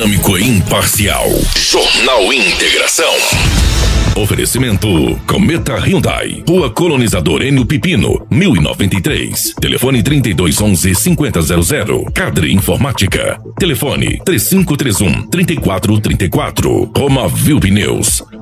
[0.00, 1.28] Dinâmico e imparcial.
[1.54, 3.12] Jornal Integração.
[4.16, 4.88] Oferecimento
[5.26, 6.42] Cometa Hyundai.
[6.48, 9.56] Rua Colonizador Enio Pipino, 1093.
[9.60, 12.04] Telefone 3211 5000.
[12.14, 13.38] Cadre Informática.
[13.58, 16.90] Telefone 3531 3434.
[16.96, 18.22] Roma Viu Pneus.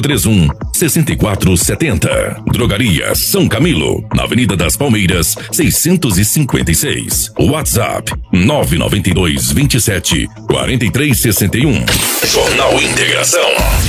[0.00, 2.42] 3531 6470.
[2.52, 7.32] Drogaria São Camilo, na Avenida das Palmeiras, 656.
[7.38, 11.84] WhatsApp 992 27 4361.
[12.26, 13.48] Jornal Integração.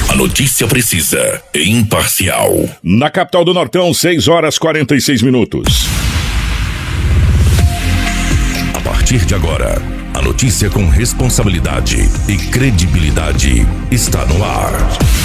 [0.09, 2.53] A notícia precisa e imparcial.
[2.83, 5.87] Na capital do Nortão, 6 horas 46 minutos.
[8.73, 9.81] A partir de agora,
[10.13, 11.97] a notícia com responsabilidade
[12.27, 15.24] e credibilidade está no ar.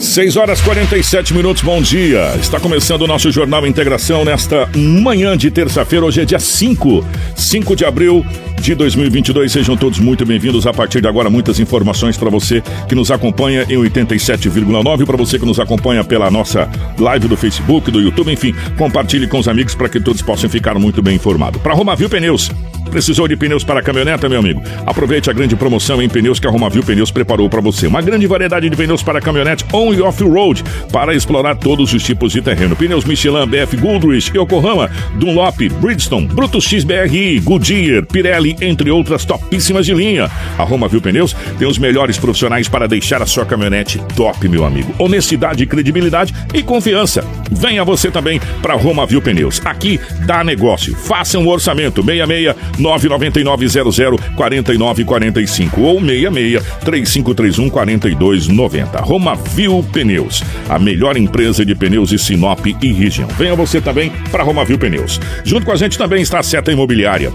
[0.00, 2.34] 6 horas 47 minutos, bom dia.
[2.40, 6.06] Está começando o nosso Jornal Integração nesta manhã de terça-feira.
[6.06, 7.04] Hoje é dia 5,
[7.36, 8.24] 5 de abril
[8.62, 9.52] de 2022.
[9.52, 10.66] Sejam todos muito bem-vindos.
[10.66, 15.38] A partir de agora, muitas informações para você que nos acompanha em 87,9, para você
[15.38, 16.66] que nos acompanha pela nossa
[16.98, 20.78] live do Facebook, do YouTube, enfim, compartilhe com os amigos para que todos possam ficar
[20.78, 21.60] muito bem informados.
[21.60, 22.50] Para Romavil Pneus.
[22.90, 24.62] Precisou de pneus para caminhoneta, meu amigo?
[24.84, 27.86] Aproveite a grande promoção em pneus que a Romavil Pneus preparou para você.
[27.86, 32.32] Uma grande variedade de pneus para caminhonete on e off-road para explorar todos os tipos
[32.32, 32.74] de terreno.
[32.74, 39.94] Pneus Michelin, BF Goodrich, Yokohama, Dunlop, Bridgestone, Brutus XBRI, Goodyear, Pirelli, entre outras topíssimas de
[39.94, 40.28] linha.
[40.58, 44.92] A Romavil Pneus tem os melhores profissionais para deixar a sua caminhonete top, meu amigo.
[44.98, 47.24] Honestidade, credibilidade e confiança.
[47.50, 49.60] Venha você também para Romavil Pneus.
[49.64, 50.94] Aqui dá negócio.
[50.96, 58.98] Faça um orçamento 66 99900 4945 ou 66 3531 4290.
[59.00, 63.28] Romavil Pneus, a melhor empresa de pneus de Sinop e região.
[63.38, 65.20] Venha você também para Romavil Pneus.
[65.44, 67.32] Junto com a gente também está a Seta Imobiliária.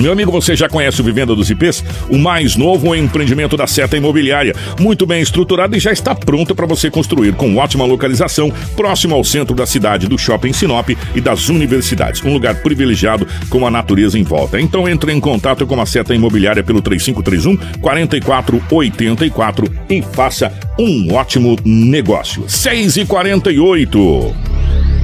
[0.00, 1.84] Meu amigo, você já conhece o Vivenda dos IPs?
[2.08, 4.54] O mais novo empreendimento da Seta Imobiliária.
[4.78, 9.24] Muito bem estruturado e já está pronto para você construir com ótima localização, próximo ao
[9.24, 12.22] centro da cidade, do shopping Sinop e das universidades.
[12.22, 14.60] Um lugar privilegiado com a natureza em volta.
[14.60, 21.56] Então entre em contato com a Seta Imobiliária pelo 3531 4484 e faça um ótimo
[21.64, 22.48] negócio.
[22.48, 24.34] 6 e 48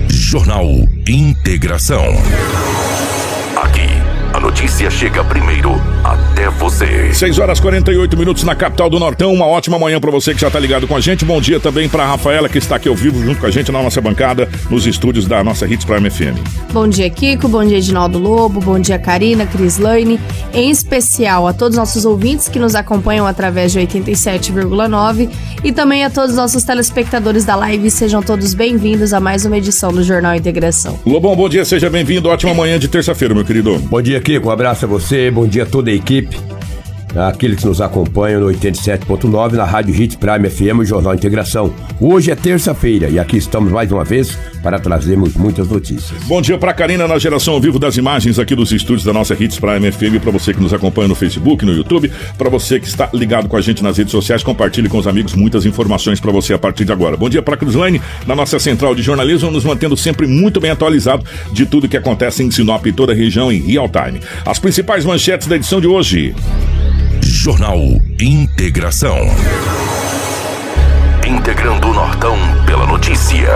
[0.09, 0.69] Jornal
[1.09, 2.05] Integração.
[3.57, 3.94] Aqui
[4.55, 5.73] notícia chega primeiro
[6.65, 7.13] você.
[7.13, 9.33] 6 horas 48 minutos na capital do Nortão.
[9.33, 11.25] Uma ótima manhã para você que já tá ligado com a gente.
[11.25, 13.83] Bom dia também para Rafaela que está aqui ao vivo junto com a gente na
[13.83, 16.39] nossa bancada, nos estúdios da nossa Hits Prime FM.
[16.73, 17.49] Bom dia, Kiko.
[17.49, 18.61] Bom dia, Edinaldo Lobo.
[18.61, 20.19] Bom dia, Karina, Cris Lane.
[20.53, 25.31] Em especial a todos os nossos ouvintes que nos acompanham através de 87,9
[25.63, 27.91] e também a todos os nossos telespectadores da live.
[27.91, 30.99] Sejam todos bem-vindos a mais uma edição do Jornal Integração.
[31.07, 32.29] Lobão, bom dia, seja bem-vindo.
[32.29, 33.79] Ótima manhã de terça-feira, meu querido.
[33.79, 34.49] Bom dia, Kiko.
[34.49, 36.24] Um abraço a você, bom dia a toda a equipe.
[36.25, 36.64] Equipe.
[37.17, 41.73] Aqueles que nos acompanham no 87.9 na Rádio Hits Prime FM e Jornal Integração.
[42.01, 46.25] Hoje é terça-feira e aqui estamos mais uma vez para trazermos muitas notícias.
[46.25, 49.33] Bom dia para Karina na geração ao vivo das imagens aqui dos estúdios da nossa
[49.33, 52.89] Hits Prime FM, para você que nos acompanha no Facebook, no YouTube, para você que
[52.89, 56.33] está ligado com a gente nas redes sociais, compartilhe com os amigos muitas informações para
[56.33, 57.17] você a partir de agora.
[57.17, 61.25] Bom dia para Crislane na nossa central de jornalismo, nos mantendo sempre muito bem atualizado
[61.53, 64.21] de tudo que acontece em Sinop e toda a região em real time.
[64.45, 66.35] As principais manchetes da edição de hoje.
[67.45, 67.79] Jornal
[68.19, 69.19] Integração.
[71.29, 73.47] Integrando o Nortão pela notícia.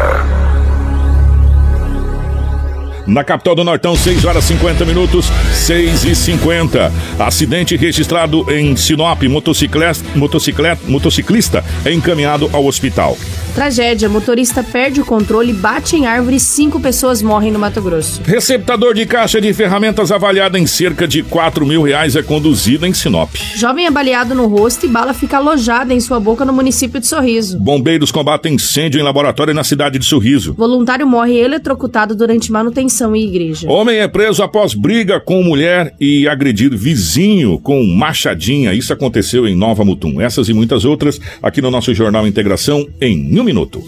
[3.06, 6.92] Na capital do Nortão, 6 horas 50 minutos, 6 e 50.
[7.18, 13.16] Acidente registrado em Sinop, motocicleta, motocicleta, motociclista é encaminhado ao hospital.
[13.58, 18.22] Tragédia: motorista perde o controle, bate em árvore e cinco pessoas morrem no Mato Grosso.
[18.24, 22.94] Receptador de caixa de ferramentas avaliada em cerca de 4 mil reais é conduzido em
[22.94, 23.34] Sinop.
[23.56, 27.08] Jovem é baleado no rosto e bala fica alojada em sua boca no município de
[27.08, 27.58] Sorriso.
[27.58, 30.54] Bombeiros combatem incêndio em laboratório na cidade de Sorriso.
[30.54, 33.68] Voluntário morre eletrocutado durante manutenção em igreja.
[33.68, 38.72] Homem é preso após briga com mulher e agredido vizinho com machadinha.
[38.72, 40.20] Isso aconteceu em Nova Mutum.
[40.20, 43.82] Essas e muitas outras aqui no nosso Jornal Integração em um minuto.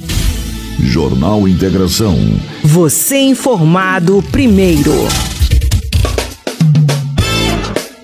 [0.78, 2.16] Jornal Integração.
[2.64, 4.90] Você informado primeiro.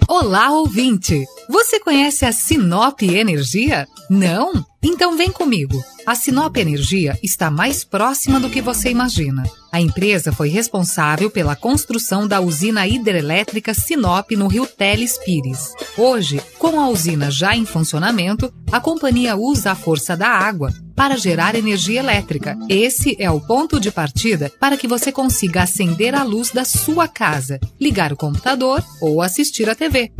[0.06, 1.24] Olá, ouvinte!
[1.48, 3.86] Você conhece a Sinop Energia?
[4.10, 4.52] Não?
[4.82, 5.82] Então vem comigo.
[6.04, 9.44] A Sinop Energia está mais próxima do que você imagina.
[9.72, 15.72] A empresa foi responsável pela construção da usina hidrelétrica Sinop no rio Teles Pires.
[15.96, 21.16] Hoje, com a usina já em funcionamento, a companhia usa a força da água para
[21.16, 22.56] gerar energia elétrica.
[22.68, 27.06] Esse é o ponto de partida para que você consiga acender a luz da sua
[27.06, 30.10] casa, ligar o computador ou assistir a TV.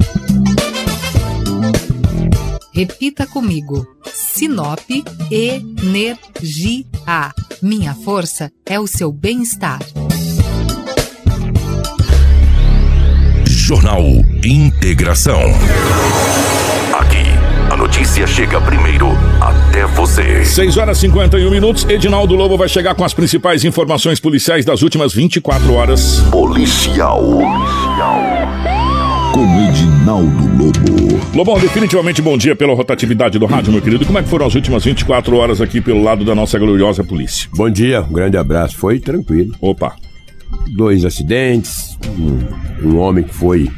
[2.76, 3.86] Repita comigo.
[4.04, 4.80] Sinop
[5.30, 6.84] Energia.
[7.62, 9.78] Minha força é o seu bem-estar.
[13.46, 14.02] Jornal
[14.44, 15.40] Integração.
[16.92, 17.24] Aqui,
[17.72, 19.08] a notícia chega primeiro
[19.40, 20.44] até você.
[20.44, 21.86] 6 horas e 51 minutos.
[21.88, 26.20] Edinaldo Lobo vai chegar com as principais informações policiais das últimas 24 horas.
[26.30, 27.22] Policial.
[27.22, 28.85] Policial
[29.36, 31.36] com Edinaldo Lobo.
[31.36, 34.06] Lobão, definitivamente bom dia pela rotatividade do rádio, meu querido.
[34.06, 37.46] Como é que foram as últimas 24 horas aqui pelo lado da nossa gloriosa polícia?
[37.54, 38.78] Bom dia, um grande abraço.
[38.78, 39.54] Foi tranquilo.
[39.60, 39.94] Opa.
[40.68, 43.70] Dois acidentes, um, um homem que foi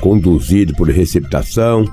[0.00, 1.84] conduzido por receptação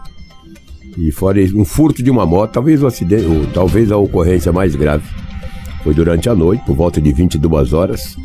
[0.96, 4.76] e fora um furto de uma moto, talvez o acidente, ou talvez a ocorrência mais
[4.76, 5.06] grave.
[5.84, 8.16] Foi durante a noite, por volta de 22 horas,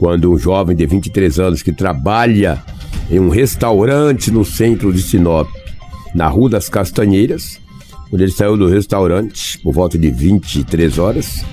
[0.00, 2.60] quando um jovem de 23 anos que trabalha
[3.10, 5.48] em um restaurante no centro de Sinop,
[6.14, 7.60] na Rua das Castanheiras,
[8.08, 11.44] quando ele saiu do restaurante por volta de 23 horas.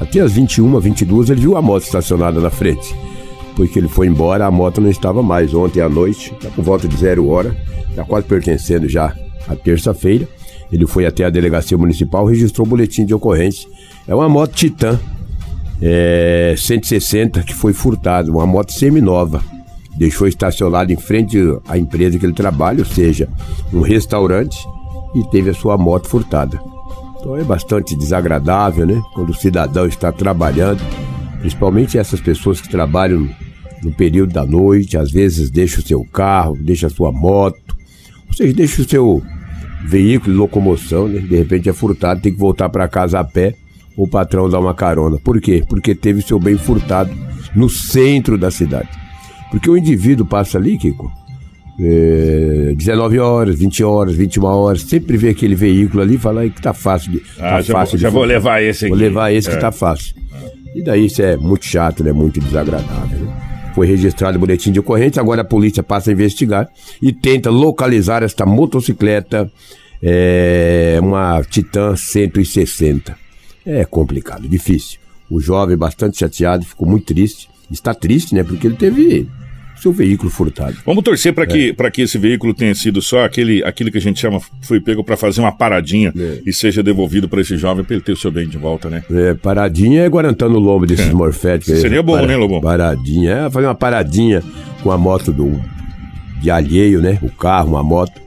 [0.00, 2.94] Até as 21, 22, ele viu a moto estacionada na frente.
[3.54, 5.54] Porque ele foi embora, a moto não estava mais.
[5.54, 7.56] Ontem à noite, tá por volta de zero hora,
[7.88, 9.14] está quase pertencendo já
[9.48, 10.28] à terça-feira.
[10.72, 13.68] Ele foi até a delegacia municipal, registrou o boletim de ocorrência.
[14.08, 14.98] É uma moto Titan
[15.80, 19.53] é, 160 que foi furtada, uma moto seminova
[19.96, 21.38] deixou estacionado em frente
[21.68, 23.28] à empresa que ele trabalha, ou seja,
[23.72, 24.58] um restaurante,
[25.14, 26.60] e teve a sua moto furtada.
[27.18, 29.00] Então é bastante desagradável, né?
[29.14, 30.82] Quando o cidadão está trabalhando,
[31.40, 33.28] principalmente essas pessoas que trabalham
[33.82, 37.58] no período da noite, às vezes deixa o seu carro, deixa a sua moto,
[38.26, 39.22] ou seja, deixa o seu
[39.86, 41.20] veículo de locomoção, né?
[41.20, 43.54] De repente é furtado, tem que voltar para casa a pé,
[43.96, 45.18] o patrão dá uma carona.
[45.18, 45.64] Por quê?
[45.68, 47.14] Porque teve seu bem furtado
[47.54, 49.03] no centro da cidade.
[49.54, 51.12] Porque o indivíduo passa ali, Kiko,
[51.78, 56.60] é, 19 horas, 20 horas, 21 horas, sempre vê aquele veículo ali e fala que
[56.60, 57.22] tá fácil de.
[57.38, 58.90] Ah, tá já, fácil vou, de já vou levar esse aqui.
[58.90, 59.54] Vou levar esse é.
[59.54, 60.16] que tá fácil.
[60.74, 62.10] E daí isso é muito chato, né?
[62.10, 63.20] Muito desagradável.
[63.20, 63.70] Né?
[63.76, 66.68] Foi registrado o boletim de ocorrência, agora a polícia passa a investigar
[67.00, 69.48] e tenta localizar esta motocicleta,
[70.02, 73.16] é, uma Titan 160.
[73.64, 74.98] É complicado, difícil.
[75.30, 77.48] O jovem bastante chateado, ficou muito triste.
[77.70, 78.42] Está triste, né?
[78.42, 79.28] Porque ele teve
[79.84, 80.76] seu veículo furtado.
[80.84, 81.72] Vamos torcer para que, É.
[81.72, 85.04] pra que esse veículo tenha sido só aquele, aquilo que a gente chama, foi pego
[85.04, 86.40] para fazer uma paradinha É.
[86.46, 89.04] e seja devolvido para esse jovem para ele ter o seu bem de volta, né?
[89.10, 91.74] É, paradinha é guarantando o lombo desses morféticos.
[91.74, 91.80] aí.
[91.80, 92.60] Seria bom, né, Lobão?
[92.60, 94.42] Paradinha, é fazer uma paradinha
[94.82, 95.60] com a moto do,
[96.40, 97.18] de alheio, né?
[97.22, 98.20] O carro, uma moto.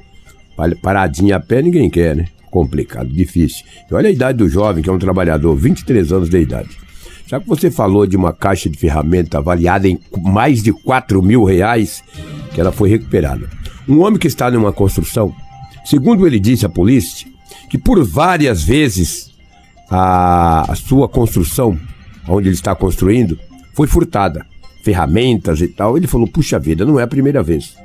[0.55, 2.25] Pa- Paradinha a pé ninguém quer, né?
[2.50, 3.65] Complicado, difícil.
[3.89, 6.70] E olha a idade do jovem, que é um trabalhador, 23 anos de idade.
[7.27, 11.43] Já que você falou de uma caixa de ferramenta avaliada em mais de 4 mil
[11.43, 12.01] reais,
[12.53, 13.50] que ela foi recuperada.
[13.88, 15.36] Um homem que está numa construção,
[15.84, 17.27] segundo ele disse à polícia,
[17.69, 19.29] que por várias vezes
[19.89, 21.77] a, a sua construção,
[22.27, 23.38] onde ele está construindo,
[23.74, 24.46] foi furtada.
[24.81, 25.98] Ferramentas e tal.
[25.98, 27.75] Ele falou: puxa vida, não é a primeira vez.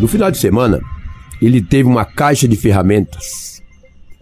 [0.00, 0.80] No final de semana,
[1.42, 3.62] ele teve uma caixa de ferramentas,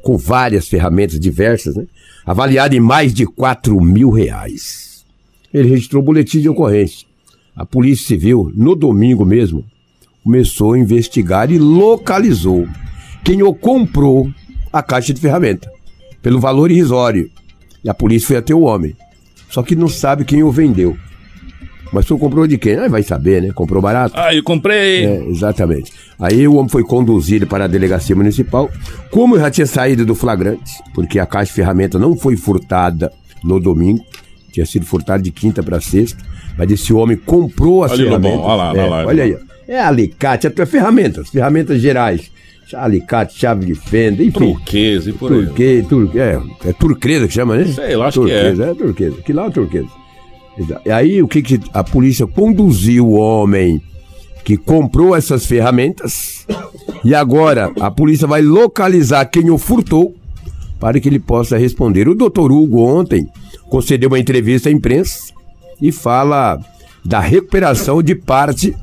[0.03, 1.87] com várias ferramentas diversas, né?
[2.25, 5.05] Avaliada em mais de 4 mil reais.
[5.53, 7.07] Ele registrou boletim de ocorrência.
[7.57, 9.65] A Polícia Civil, no domingo mesmo,
[10.23, 12.69] começou a investigar e localizou
[13.25, 14.31] quem o comprou
[14.73, 15.71] a caixa de ferramenta,
[16.23, 17.31] pelo valor irrisório.
[17.83, 18.95] E a polícia foi até o homem.
[19.49, 20.97] Só que não sabe quem o vendeu.
[21.93, 22.77] Mas tu comprou de quem?
[22.77, 23.51] Ah, vai saber, né?
[23.53, 24.15] Comprou barato.
[24.17, 25.05] Ah, eu comprei.
[25.05, 25.93] É, exatamente.
[26.19, 28.71] Aí o homem foi conduzido para a delegacia municipal.
[29.11, 33.59] Como já tinha saído do flagrante, porque a caixa de ferramenta não foi furtada no
[33.59, 34.05] domingo.
[34.53, 36.23] Tinha sido furtado de quinta para sexta.
[36.57, 38.39] Mas esse homem comprou as ferramentas.
[38.39, 39.07] bom, olha lá, é, olha lá.
[39.07, 39.37] olha aí.
[39.67, 42.31] É alicate, é ferramentas, ferramentas gerais.
[42.75, 44.55] Alicate, chave de fenda, enfim.
[44.55, 45.47] Turquesa e por aí.
[45.47, 47.65] Turque, turque, é, é turquesa que chama, né?
[47.65, 48.43] Sei lá, acho que é.
[48.43, 48.75] turquesa, é.
[48.75, 49.17] turquesa.
[49.23, 50.00] Que lá é turquesa.
[50.85, 53.81] E aí o que, que a polícia conduziu o homem
[54.45, 56.47] que comprou essas ferramentas
[57.05, 60.15] e agora a polícia vai localizar quem o furtou
[60.79, 62.09] para que ele possa responder.
[62.09, 63.29] O doutor Hugo ontem
[63.69, 65.33] concedeu uma entrevista à imprensa
[65.81, 66.59] e fala
[67.05, 68.75] da recuperação de parte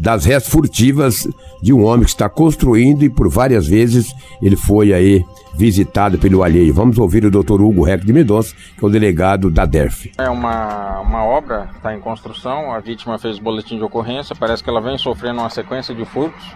[0.00, 1.28] das restas furtivas
[1.62, 5.22] de um homem que está construindo e por várias vezes ele foi aí
[5.54, 6.72] visitado pelo alheio.
[6.72, 10.10] Vamos ouvir o doutor Hugo Reck de Mendonça, que é o delegado da DERF.
[10.16, 14.70] É uma, uma obra, está em construção, a vítima fez boletim de ocorrência, parece que
[14.70, 16.46] ela vem sofrendo uma sequência de furtos,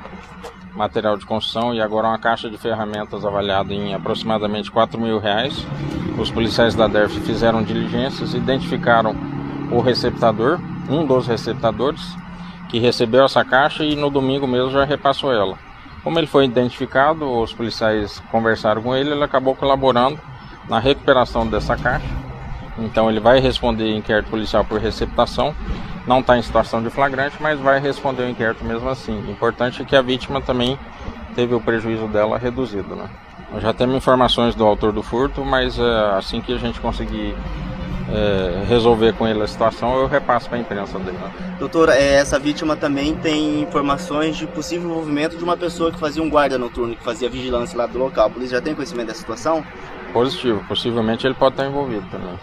[0.75, 5.67] material de construção e agora uma caixa de ferramentas avaliada em aproximadamente 4 mil reais.
[6.19, 9.15] Os policiais da DERF fizeram diligências, identificaram
[9.71, 10.59] o receptador,
[10.89, 12.01] um dos receptadores,
[12.75, 15.57] que recebeu essa caixa e no domingo mesmo já repassou ela.
[16.03, 20.19] Como ele foi identificado, os policiais conversaram com ele, ele acabou colaborando
[20.69, 22.09] na recuperação dessa caixa.
[22.77, 25.55] Então ele vai responder inquérito policial por receptação.
[26.05, 29.17] Não está em situação de flagrante, mas vai responder o inquérito mesmo assim.
[29.31, 30.77] Importante é que a vítima também
[31.37, 32.97] teve o prejuízo dela reduzido.
[32.97, 33.09] Né?
[33.61, 37.37] Já temos informações do autor do furto, mas é, assim que a gente conseguir
[38.15, 41.19] é, resolver com ele a situação, eu repasso para a imprensa dele.
[41.19, 41.57] Né?
[41.59, 46.23] Doutor, é, essa vítima também tem informações de possível envolvimento de uma pessoa que fazia
[46.23, 48.27] um guarda noturno, que fazia vigilância lá do local.
[48.27, 49.65] A polícia já tem conhecimento dessa situação?
[50.13, 52.35] Positivo, possivelmente ele pode estar envolvido também.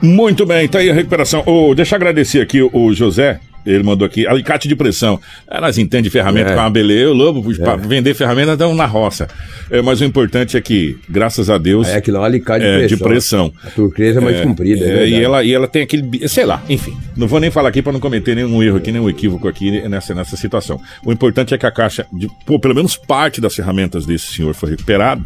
[0.00, 1.42] Muito bem, tá aí a recuperação.
[1.46, 3.40] Ô, deixa eu agradecer aqui o José.
[3.64, 5.20] Ele mandou aqui, alicate de pressão.
[5.46, 6.54] Ah, nós entendemos de ferramenta É.
[6.54, 9.28] com uma beleza, o lobo, pra vender ferramenta estão na roça.
[9.70, 12.88] É, mas o importante é que, graças a Deus, É que não, alicate é, de
[12.88, 13.50] de pressão.
[13.50, 13.68] pressão.
[13.68, 16.28] A turquesa é mais comprida, é, É, e, ela, e ela tem aquele.
[16.28, 16.96] Sei lá, enfim.
[17.16, 20.14] Não vou nem falar aqui para não cometer nenhum erro aqui, nenhum equívoco aqui nessa,
[20.14, 20.80] nessa situação.
[21.04, 24.54] O importante é que a caixa, de, pô, pelo menos parte das ferramentas desse senhor
[24.54, 25.24] foi recuperado,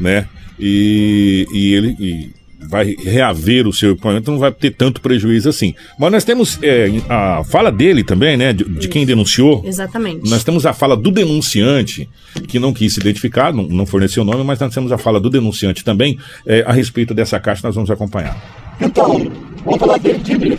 [0.00, 0.26] né?
[0.58, 1.96] E, e ele.
[1.98, 5.74] e vai reaver o seu equipamento, não vai ter tanto prejuízo assim.
[5.98, 8.52] Mas nós temos é, a fala dele também, né?
[8.52, 9.62] De, de quem denunciou.
[9.64, 10.28] Exatamente.
[10.28, 12.08] Nós temos a fala do denunciante,
[12.48, 15.20] que não quis se identificar, não, não forneceu o nome, mas nós temos a fala
[15.20, 18.36] do denunciante também é, a respeito dessa caixa, nós vamos acompanhar.
[18.80, 19.30] Então,
[19.64, 20.58] vamos falar o início.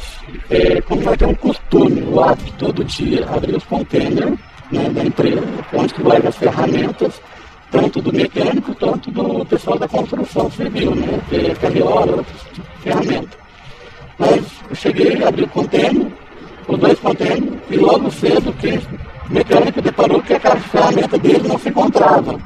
[0.49, 4.37] É, como vai ter um costume, o hábito todo dia, abrir os containers
[4.71, 5.43] né, da empresa,
[5.73, 7.21] onde que guarda as ferramentas,
[7.73, 12.23] tanto do mecânico, tanto do pessoal da construção civil, né, que é carriola,
[12.81, 13.35] ferramenta.
[14.19, 16.07] Mas eu cheguei, abri o container,
[16.67, 18.79] os dois containers, e logo cedo que
[19.27, 22.39] o mecânico deparou que a ferramenta dele não se encontrava.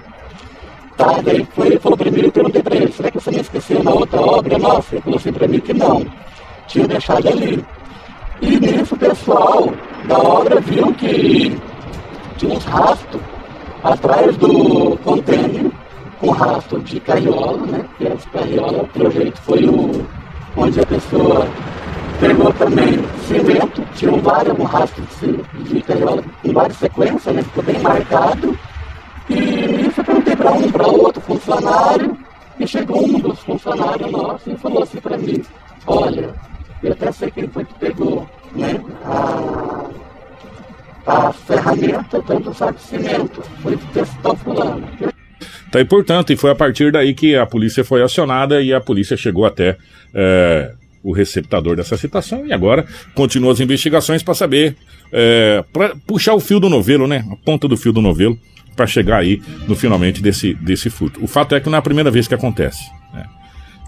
[0.95, 3.41] Tá, daí foi, ele falou pra mim, eu perguntei pra ele, será que você não
[3.41, 4.95] esqueceu na outra obra nossa?
[4.95, 6.05] Ele falou assim pra mim que não,
[6.67, 7.63] tinha deixado ali.
[8.41, 9.73] E nisso o pessoal
[10.07, 11.59] da obra viu que
[12.37, 13.21] tinha uns rastros
[13.83, 15.71] atrás do container,
[16.19, 17.85] com rastro de carriola, né?
[17.97, 20.05] Que essa carriola, o projeto foi o,
[20.55, 21.47] onde a pessoa
[22.19, 27.41] pegou também cimento, tinham vários um rastro de, de carriola com várias sequências, né?
[27.43, 28.57] Ficou bem marcado.
[29.29, 32.17] E nisso eu perguntei para um, para outro funcionário,
[32.59, 35.43] e chegou um dos funcionários nossos e falou assim para mim,
[35.85, 36.33] olha,
[36.81, 39.85] eu até sei quem foi que pegou né, a,
[41.07, 44.87] a ferramenta, tanto o saco de cimento, foi testar fulano.
[45.71, 48.81] Tá, e portanto, e foi a partir daí que a polícia foi acionada e a
[48.81, 49.77] polícia chegou até
[50.13, 50.71] é,
[51.03, 54.75] o receptador dessa situação e agora continua as investigações para saber,
[55.11, 57.25] é, para puxar o fio do novelo, né?
[57.31, 58.37] A ponta do fio do novelo
[58.75, 61.23] para chegar aí no finalmente desse, desse furto.
[61.23, 62.83] O fato é que não é a primeira vez que acontece.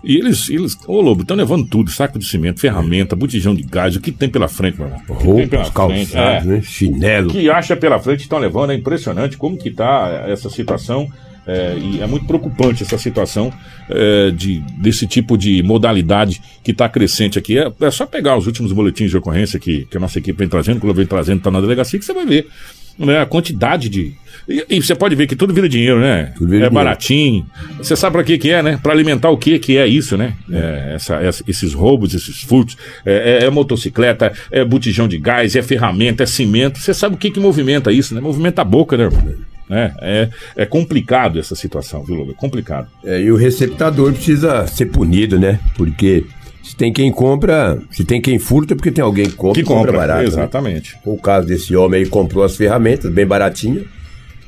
[0.03, 3.95] E eles, eles, ô Lobo, estão levando tudo, saco de cimento, ferramenta, botijão de gás,
[3.95, 5.01] o que tem pela frente, meu irmão?
[5.09, 6.51] O que tem pela Roupas, frente, calçados, é.
[6.51, 6.61] né?
[6.61, 7.29] Chinelo.
[7.29, 11.09] O que acha pela frente estão levando, é impressionante como que tá essa situação.
[11.45, 13.51] é, e é muito preocupante essa situação
[13.89, 17.57] é, de, desse tipo de modalidade que está crescente aqui.
[17.57, 20.47] É, é só pegar os últimos boletins de ocorrência que, que a nossa equipe vem
[20.47, 22.47] trazendo, que o Lobo vem trazendo, está na delegacia, que você vai ver
[22.99, 24.13] né, a quantidade de.
[24.47, 26.31] E, e você pode ver que tudo vira dinheiro, né?
[26.35, 26.73] Tudo vira é dinheiro.
[26.73, 27.45] baratinho.
[27.77, 28.79] Você sabe para que que é, né?
[28.81, 30.33] Para alimentar o que que é isso, né?
[30.51, 32.75] É, essa, essa- esses roubos, esses furtos.
[33.05, 36.79] É, é- é motocicleta, é botijão de gás, é ferramenta, é cimento.
[36.79, 38.21] Você sabe o que que movimenta isso, né?
[38.21, 39.33] Movimenta a boca, né, irmão?
[39.71, 40.29] É, é,
[40.63, 42.31] é complicado essa situação, viu, Lobo?
[42.31, 42.87] É complicado.
[43.05, 45.59] É, e o receptador precisa ser punido, né?
[45.77, 46.25] Porque
[46.69, 49.67] se tem quem compra, se tem quem furta, é porque tem alguém que compra Que
[49.67, 50.21] compra, compra, barato.
[50.21, 50.27] né?
[50.27, 50.95] exatamente.
[51.03, 53.81] Foi o caso desse homem aí comprou as ferramentas, bem baratinha.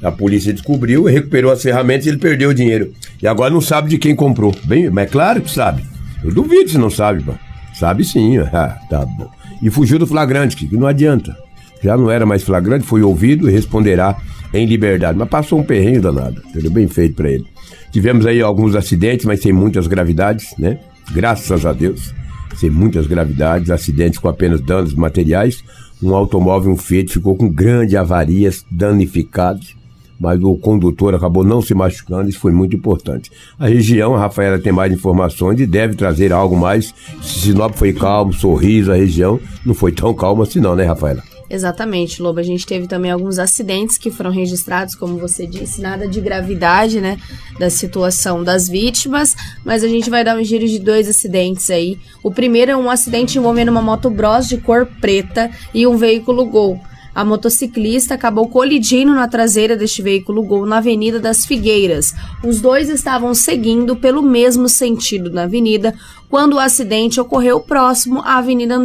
[0.03, 2.91] A polícia descobriu, recuperou as ferramentas e ele perdeu o dinheiro.
[3.19, 4.55] E agora não sabe de quem comprou.
[4.65, 5.83] Bem, mas é claro que sabe.
[6.23, 7.33] Eu duvido se não sabe, pô.
[7.73, 9.27] Sabe sim, ah, tá bom.
[9.59, 11.35] E fugiu do flagrante, que não adianta.
[11.83, 14.15] Já não era mais flagrante, foi ouvido e responderá
[14.53, 15.17] em liberdade.
[15.17, 16.69] Mas passou um perrengue danado, entendeu?
[16.69, 17.45] Bem feito para ele.
[17.91, 20.77] Tivemos aí alguns acidentes, mas sem muitas gravidades, né?
[21.13, 22.13] Graças a Deus.
[22.55, 25.63] Sem muitas gravidades, acidentes com apenas danos materiais.
[26.01, 29.75] Um automóvel, um Fiat, ficou com grandes avarias, danificados
[30.21, 33.31] mas o condutor acabou não se machucando, isso foi muito importante.
[33.57, 36.93] A região, a Rafaela tem mais informações e deve trazer algo mais.
[37.23, 41.23] Sinop foi calmo, sorriso, a região não foi tão calma assim não, né, Rafaela?
[41.53, 42.39] Exatamente, Lobo.
[42.39, 47.01] A gente teve também alguns acidentes que foram registrados, como você disse, nada de gravidade,
[47.01, 47.17] né,
[47.59, 51.99] da situação das vítimas, mas a gente vai dar um giro de dois acidentes aí.
[52.23, 56.45] O primeiro é um acidente envolvendo uma moto Bros de cor preta e um veículo
[56.45, 56.79] Gol.
[57.13, 62.13] A motociclista acabou colidindo na traseira deste veículo Gol na Avenida das Figueiras.
[62.41, 65.93] Os dois estavam seguindo pelo mesmo sentido na avenida
[66.29, 68.75] quando o acidente ocorreu próximo à Avenida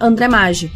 [0.00, 0.72] André Maggi.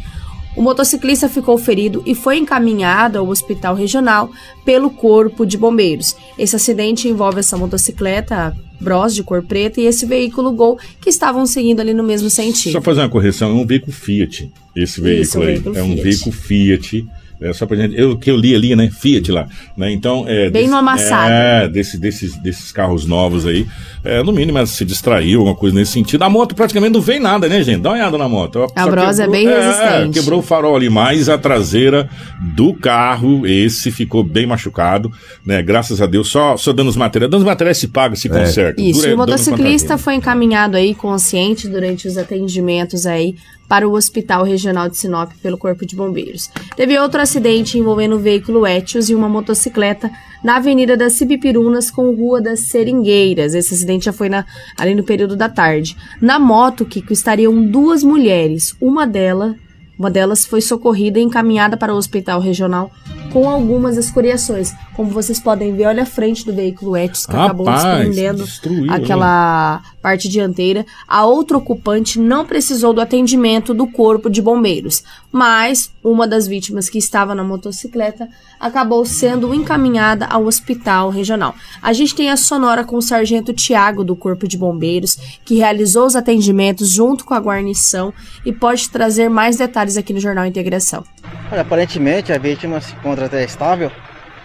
[0.55, 4.29] O motociclista ficou ferido e foi encaminhado ao hospital regional
[4.65, 6.15] pelo Corpo de Bombeiros.
[6.37, 11.45] Esse acidente envolve essa motocicleta Bros de cor preta e esse veículo Gol que estavam
[11.45, 12.73] seguindo ali no mesmo sentido.
[12.73, 15.61] Só fazer uma correção, é um veículo Fiat, esse veículo Isso, aí.
[15.65, 17.05] Um é um veículo Fiat
[17.41, 18.91] é só pra gente, eu que eu li ali, né?
[18.91, 19.91] Fiat lá, né?
[19.91, 21.31] Então, é bem desse, no amassado.
[21.31, 23.65] É, desse, desses, desses carros novos aí.
[24.03, 26.23] É, no mínimo, se distraiu, alguma coisa nesse sentido.
[26.23, 27.81] A moto praticamente não vem nada, né, gente?
[27.81, 28.67] Dá uma olhada na moto.
[28.75, 30.19] A brosa é bem é, resistente.
[30.19, 35.11] quebrou o farol ali, mas a traseira do carro, esse ficou bem machucado,
[35.45, 35.61] né?
[35.61, 37.29] Graças a Deus, só, só danos materiais.
[37.29, 38.31] Danos materiais se paga, se é.
[38.31, 38.81] conserta.
[38.81, 43.35] Isso, Dura, o motociclista foi encaminhado aí consciente durante os atendimentos aí
[43.67, 46.49] para o Hospital Regional de Sinop pelo Corpo de Bombeiros.
[46.75, 50.11] Teve outro acidente envolvendo o veículo Etios e uma motocicleta
[50.43, 53.53] na Avenida das Cibipirunas com Rua das Seringueiras.
[53.53, 54.45] Esse acidente já foi na,
[54.77, 55.95] ali no período da tarde.
[56.21, 58.75] Na moto, Kiko, estariam duas mulheres.
[58.81, 59.55] Uma delas,
[59.97, 62.91] uma delas foi socorrida e encaminhada para o Hospital Regional
[63.31, 64.73] com algumas escoriações.
[64.95, 68.45] Como vocês podem ver, olha a frente do veículo Etios que Rapaz, acabou desprendendo
[68.89, 69.91] aquela hein?
[70.01, 70.85] parte dianteira.
[71.07, 76.89] A outra ocupante não precisou do atendimento do corpo de bombeiros, mas uma das vítimas
[76.89, 78.27] que estava na motocicleta
[78.59, 81.55] acabou sendo encaminhada ao hospital regional.
[81.81, 86.05] A gente tem a sonora com o sargento Tiago do Corpo de Bombeiros, que realizou
[86.05, 88.13] os atendimentos junto com a guarnição
[88.45, 91.03] e pode trazer mais detalhes aqui no Jornal Integração.
[91.51, 93.91] Olha, aparentemente a vítima se encontra até estável,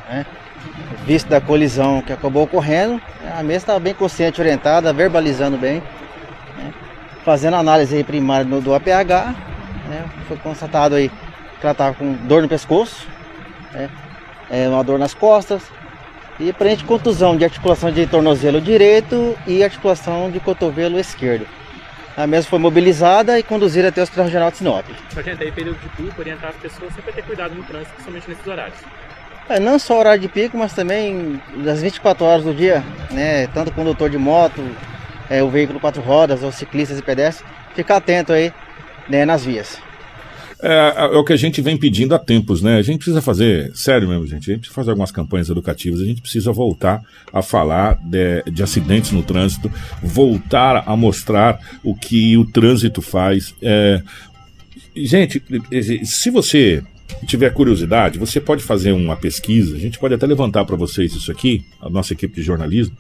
[0.09, 0.27] né?
[1.05, 3.01] Visto da colisão que acabou ocorrendo,
[3.39, 5.83] a mesa estava bem consciente, orientada, verbalizando bem,
[6.57, 6.73] né?
[7.25, 9.35] fazendo análise primária do APH,
[9.89, 10.05] né?
[10.27, 13.07] foi constatado aí que ela estava com dor no pescoço,
[13.73, 13.89] né?
[14.51, 15.63] é, uma dor nas costas
[16.39, 21.47] e aparente contusão de articulação de tornozelo direito e articulação de cotovelo esquerdo.
[22.17, 24.87] A mesa foi mobilizada e conduzida até o Hospital Regional de Sinop.
[25.13, 28.31] Sargento, aí período de pico, orientar as pessoas sempre a ter cuidado no trânsito, principalmente
[28.31, 28.79] nesses horários.
[29.51, 33.47] É, não só horário de pico, mas também das 24 horas do dia, né?
[33.49, 34.65] Tanto o condutor de moto,
[35.29, 38.51] é, o veículo quatro rodas, os ciclistas e pedestres, ficar atento aí
[39.09, 39.79] né, nas vias.
[40.63, 42.79] É, é, o que a gente vem pedindo há tempos, né?
[42.79, 46.05] A gente precisa fazer, sério mesmo, gente, a gente precisa fazer algumas campanhas educativas, a
[46.05, 49.71] gente precisa voltar a falar de, de acidentes no trânsito,
[50.03, 53.55] voltar a mostrar o que o trânsito faz.
[53.61, 54.03] É,
[54.95, 55.43] gente,
[56.05, 56.83] se você
[57.27, 61.31] tiver curiosidade, você pode fazer uma pesquisa, a gente pode até levantar para vocês isso
[61.31, 62.97] aqui, a nossa equipe de jornalismo,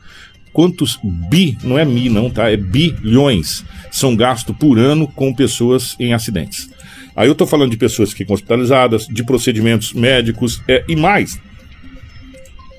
[0.53, 2.51] quantos bi, não é mi não, tá?
[2.51, 6.69] É bilhões são gastos por ano com pessoas em acidentes.
[7.17, 11.41] Aí eu estou falando de pessoas que ficam hospitalizadas, de procedimentos médicos é, e mais.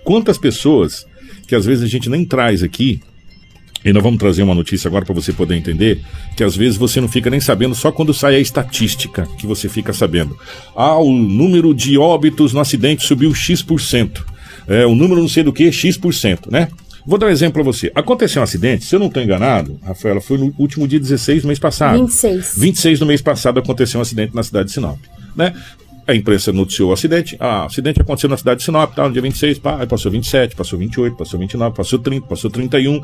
[0.04, 1.06] Quantas pessoas
[1.48, 3.02] que às vezes a gente nem traz aqui,
[3.84, 6.02] e nós vamos trazer uma notícia agora para você poder entender,
[6.36, 9.70] que às vezes você não fica nem sabendo só quando sai a estatística que você
[9.70, 10.38] fica sabendo.
[10.76, 14.26] Ah, o número de óbitos no acidente subiu X%.
[14.68, 16.68] É, o número não sei do que, X%, né?
[17.08, 17.90] Vou dar um exemplo para você.
[17.96, 21.48] Aconteceu um acidente, se eu não estou enganado, Rafaela, foi no último dia 16 do
[21.48, 21.98] mês passado.
[21.98, 22.56] 26.
[22.58, 25.00] 26 do mês passado aconteceu um acidente na cidade de Sinop.
[25.34, 25.56] Né?
[26.06, 27.38] A imprensa noticiou o acidente.
[27.40, 30.12] Ah, o acidente aconteceu na cidade de Sinop, tá, no dia 26, pá, aí passou
[30.12, 33.02] 27, passou 28, passou 29, passou 30, passou 31.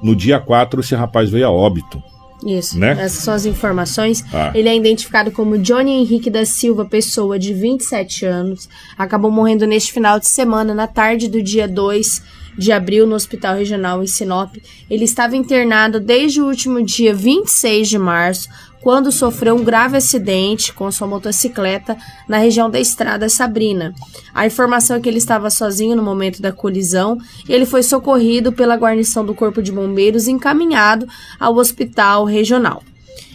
[0.00, 2.00] No dia 4, esse rapaz veio a óbito.
[2.46, 2.92] Isso, né?
[2.92, 4.24] essas são as informações.
[4.32, 4.52] Ah.
[4.54, 8.68] Ele é identificado como Johnny Henrique da Silva Pessoa, de 27 anos.
[8.96, 13.56] Acabou morrendo neste final de semana, na tarde do dia 2 de abril no Hospital
[13.56, 14.56] Regional em Sinop.
[14.88, 18.48] Ele estava internado desde o último dia 26 de março
[18.84, 21.96] quando sofreu um grave acidente com sua motocicleta
[22.28, 23.94] na região da estrada Sabrina.
[24.34, 27.16] A informação é que ele estava sozinho no momento da colisão
[27.48, 31.08] e ele foi socorrido pela guarnição do Corpo de Bombeiros e encaminhado
[31.40, 32.82] ao hospital regional.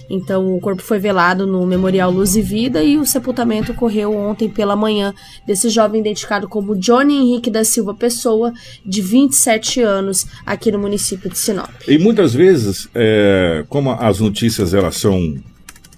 [0.10, 4.50] Então, o corpo foi velado no Memorial Luz e Vida e o sepultamento ocorreu ontem
[4.50, 5.13] pela manhã
[5.45, 8.52] desse jovem identificado como Johnny Henrique da Silva Pessoa,
[8.86, 11.69] de 27 anos, aqui no município de Sinop.
[11.88, 15.36] E muitas vezes, é, como as notícias elas são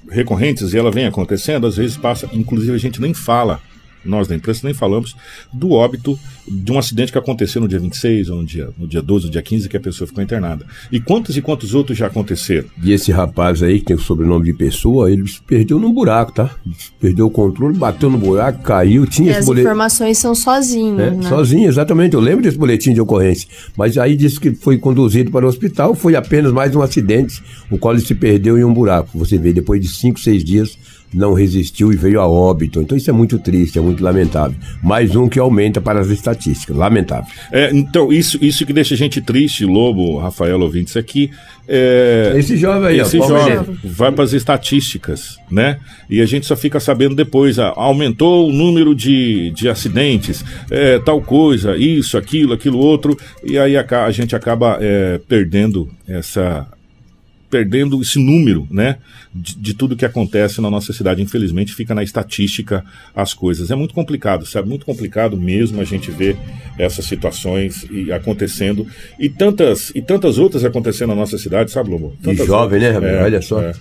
[0.10, 3.62] recorrentes e ela vem acontecendo, às vezes passa, inclusive a gente nem fala
[4.03, 5.15] nós da imprensa nem falamos
[5.53, 9.01] do óbito de um acidente que aconteceu no dia 26 ou no dia, no dia
[9.01, 10.65] 12 ou dia 15 que a pessoa ficou internada.
[10.91, 12.67] E quantos e quantos outros já aconteceram?
[12.83, 16.31] E esse rapaz aí, que tem o sobrenome de pessoa, ele se perdeu num buraco,
[16.33, 16.49] tá?
[16.99, 19.67] Perdeu o controle, bateu no buraco, caiu, tinha E as boletim.
[19.67, 21.29] informações são sozinhos, É, né?
[21.29, 22.13] Sozinho, exatamente.
[22.15, 23.47] Eu lembro desse boletim de ocorrência.
[23.77, 27.77] Mas aí disse que foi conduzido para o hospital, foi apenas mais um acidente, o
[27.77, 29.17] qual ele se perdeu em um buraco.
[29.17, 30.77] Você vê, depois de cinco, seis dias,
[31.13, 32.82] não resistiu e veio a óbito.
[32.82, 34.58] Então isso é muito triste, é muito lamentável.
[34.82, 36.76] Mais um que aumenta para as estatísticas.
[36.76, 37.30] Lamentável.
[37.52, 41.30] É, então, isso, isso que deixa a gente triste, Lobo, Rafael ouvintes aqui.
[41.67, 45.80] É, Esse jovem aí, ó, esse Paulo jovem vai para as estatísticas, né?
[46.10, 51.00] E a gente só fica sabendo depois, ah, aumentou o número de, de acidentes, é,
[51.00, 56.67] tal coisa, isso, aquilo, aquilo outro, e aí a, a gente acaba é, perdendo essa
[57.51, 58.97] perdendo esse número, né,
[59.35, 61.21] de, de tudo que acontece na nossa cidade.
[61.21, 62.83] Infelizmente, fica na estatística
[63.15, 63.69] as coisas.
[63.69, 64.67] É muito complicado, sabe?
[64.69, 66.37] Muito complicado mesmo a gente ver
[66.79, 68.87] essas situações e acontecendo
[69.19, 72.15] e tantas e tantas outras acontecendo na nossa cidade, sabe, Lobo?
[72.25, 72.93] E jovem, né, outras.
[73.03, 73.17] Rabelo?
[73.17, 73.61] É, Olha só.
[73.61, 73.73] é.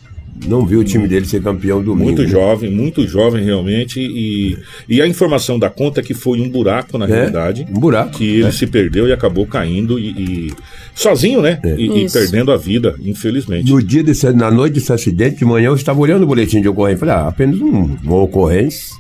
[0.47, 2.05] Não viu o time dele ser campeão domingo.
[2.05, 2.29] Muito né?
[2.29, 4.01] jovem, muito jovem realmente.
[4.01, 4.57] E,
[4.89, 7.67] e a informação da conta é que foi um buraco, na É, realidade.
[7.69, 8.13] um buraco.
[8.17, 8.51] Que ele É.
[8.53, 10.09] se perdeu e acabou caindo e.
[10.11, 10.53] e-
[10.95, 11.61] sozinho, né?
[11.65, 12.19] E, e Isso.
[12.19, 13.71] perdendo a vida, infelizmente.
[13.71, 16.69] No dia desse, na noite desse acidente, de manhã, eu estava olhando o boletim de
[16.69, 16.99] ocorrência.
[16.99, 18.95] Falei, ah, apenas um, uma ocorrência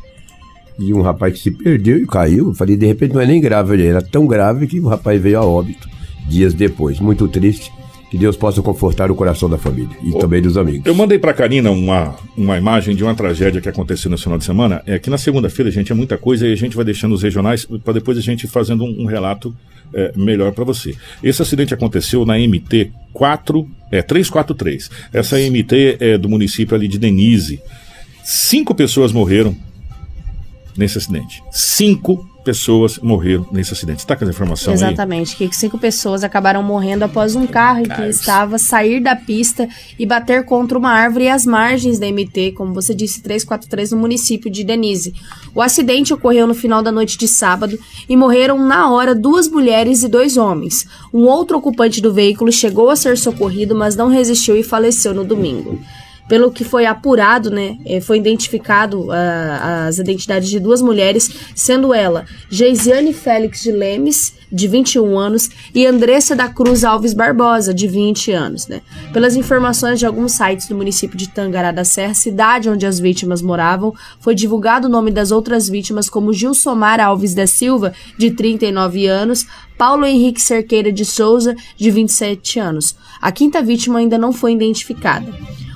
[0.79, 2.48] de um rapaz que se perdeu e caiu.
[2.48, 5.20] Eu Falei, de repente não é nem grave, ele era tão grave que o rapaz
[5.20, 5.88] veio a óbito
[6.26, 7.00] dias depois.
[7.00, 7.70] Muito triste.
[8.11, 10.85] Que Deus possa confortar o coração da família e também dos amigos.
[10.85, 14.44] Eu mandei pra Karina uma, uma imagem de uma tragédia que aconteceu no final de
[14.44, 14.83] semana.
[14.85, 17.64] É que na segunda-feira, gente, é muita coisa e a gente vai deixando os regionais
[17.64, 19.55] para depois a gente ir fazendo um, um relato
[19.94, 20.94] é, melhor para você.
[21.22, 24.90] Esse acidente aconteceu na MT 4, é, 343.
[25.12, 27.61] Essa MT é do município ali de Denise.
[28.22, 29.57] Cinco pessoas morreram
[30.81, 31.45] nesse acidente.
[31.51, 34.01] Cinco pessoas morreram nesse acidente.
[34.01, 34.79] Você tá com essa informação aí?
[34.79, 40.07] Exatamente, que cinco pessoas acabaram morrendo após um carro que estava sair da pista e
[40.07, 44.64] bater contra uma árvore às margens da MT, como você disse, 343, no município de
[44.64, 45.12] Denise.
[45.55, 50.03] O acidente ocorreu no final da noite de sábado e morreram na hora duas mulheres
[50.03, 50.87] e dois homens.
[51.12, 55.25] Um outro ocupante do veículo chegou a ser socorrido, mas não resistiu e faleceu no
[55.25, 55.79] domingo.
[56.31, 61.93] Pelo que foi apurado, né, eh, foi identificado ah, as identidades de duas mulheres, sendo
[61.93, 67.88] ela Geisiane Félix de Lemes, de 21 anos, e Andressa da Cruz Alves Barbosa, de
[67.88, 68.69] 20 anos.
[68.69, 68.81] Né.
[69.12, 73.43] Pelas informações de alguns sites do município de Tangará da Serra, cidade onde as vítimas
[73.43, 79.05] moravam, foi divulgado o nome das outras vítimas como Gilsomar Alves da Silva, de 39
[79.09, 82.95] anos, Paulo Henrique Cerqueira de Souza, de 27 anos.
[83.21, 85.27] A quinta vítima ainda não foi identificada.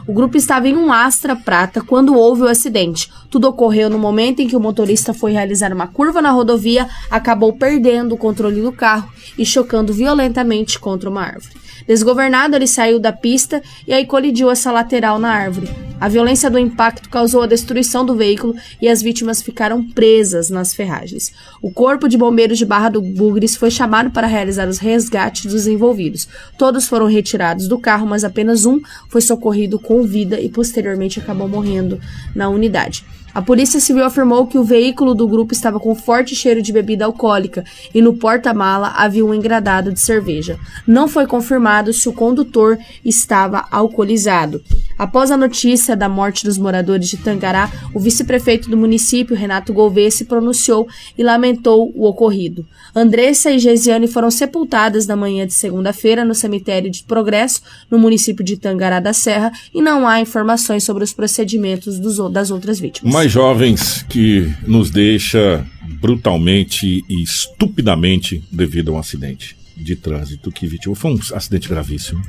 [0.06, 3.10] O grupo estava em um Astra prata quando houve o acidente.
[3.30, 7.54] Tudo ocorreu no momento em que o motorista foi realizar uma curva na rodovia, acabou
[7.54, 11.63] perdendo o controle do carro e chocando violentamente contra uma árvore.
[11.86, 15.68] Desgovernado, ele saiu da pista e aí colidiu essa lateral na árvore.
[16.00, 20.74] A violência do impacto causou a destruição do veículo e as vítimas ficaram presas nas
[20.74, 21.32] ferragens.
[21.62, 25.66] O Corpo de Bombeiros de Barra do Bugres foi chamado para realizar os resgates dos
[25.66, 26.28] envolvidos.
[26.58, 31.48] Todos foram retirados do carro, mas apenas um foi socorrido com vida e posteriormente acabou
[31.48, 32.00] morrendo
[32.34, 33.04] na unidade.
[33.34, 37.04] A Polícia Civil afirmou que o veículo do grupo estava com forte cheiro de bebida
[37.04, 40.56] alcoólica e no porta-mala havia um engradado de cerveja.
[40.86, 44.62] Não foi confirmado se o condutor estava alcoolizado.
[44.96, 50.12] Após a notícia da morte dos moradores de Tangará, o vice-prefeito do município, Renato Gouveia,
[50.12, 50.86] se pronunciou
[51.18, 52.64] e lamentou o ocorrido.
[52.94, 58.44] Andressa e Gesiane foram sepultadas na manhã de segunda-feira no cemitério de Progresso, no município
[58.44, 63.12] de Tangará da Serra, e não há informações sobre os procedimentos dos das outras vítimas.
[63.24, 65.66] Mais jovens que nos deixa
[65.98, 70.94] brutalmente e estupidamente devido a um acidente de trânsito que vitimou.
[70.94, 72.20] Foi um acidente gravíssimo,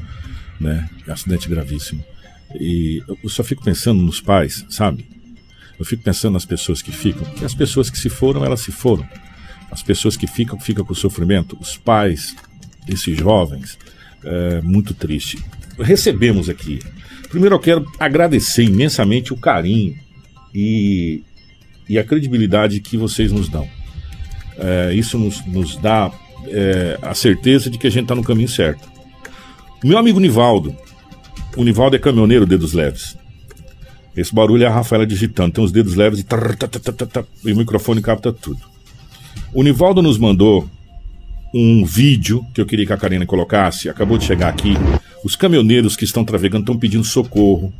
[0.57, 0.89] né?
[1.05, 2.01] Acidente gravíssimo.
[2.57, 5.05] E eu só fico pensando nos pais, sabe?
[5.77, 7.27] Eu fico pensando nas pessoas que ficam.
[7.41, 9.05] E as pessoas que se foram, elas se foram.
[9.69, 11.57] As pessoas que ficam, ficam com sofrimento.
[11.59, 12.33] Os pais
[12.85, 13.77] desses jovens,
[14.23, 15.43] é muito triste.
[15.77, 16.79] Recebemos aqui
[17.35, 19.97] Primeiro eu quero agradecer imensamente o carinho
[20.55, 21.21] e,
[21.89, 23.67] e a credibilidade que vocês nos dão.
[24.57, 26.09] É, isso nos, nos dá
[26.47, 28.89] é, a certeza de que a gente está no caminho certo.
[29.83, 30.73] Meu amigo Nivaldo,
[31.57, 33.17] o Nivaldo é caminhoneiro, dedos leves.
[34.15, 37.51] Esse barulho é a Rafaela digitando, tem os dedos leves e, tar, tar, tar, e
[37.51, 38.61] o microfone capta tudo.
[39.53, 40.69] O Nivaldo nos mandou
[41.53, 44.73] um vídeo que eu queria que a Karina colocasse, acabou de chegar aqui.
[45.23, 47.73] Os caminhoneiros que estão trafegando estão pedindo socorro,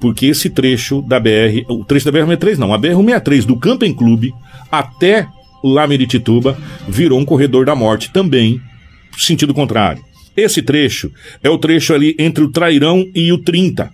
[0.00, 4.32] porque esse trecho da BR, o trecho da BR-63 não, a BR-163 do Camping Clube
[4.72, 5.26] até
[5.62, 6.56] lá Meritituba
[6.88, 8.60] virou um corredor da morte também,
[9.18, 10.02] sentido contrário.
[10.36, 11.10] Esse trecho
[11.42, 13.90] é o trecho ali entre o Trairão e o 30.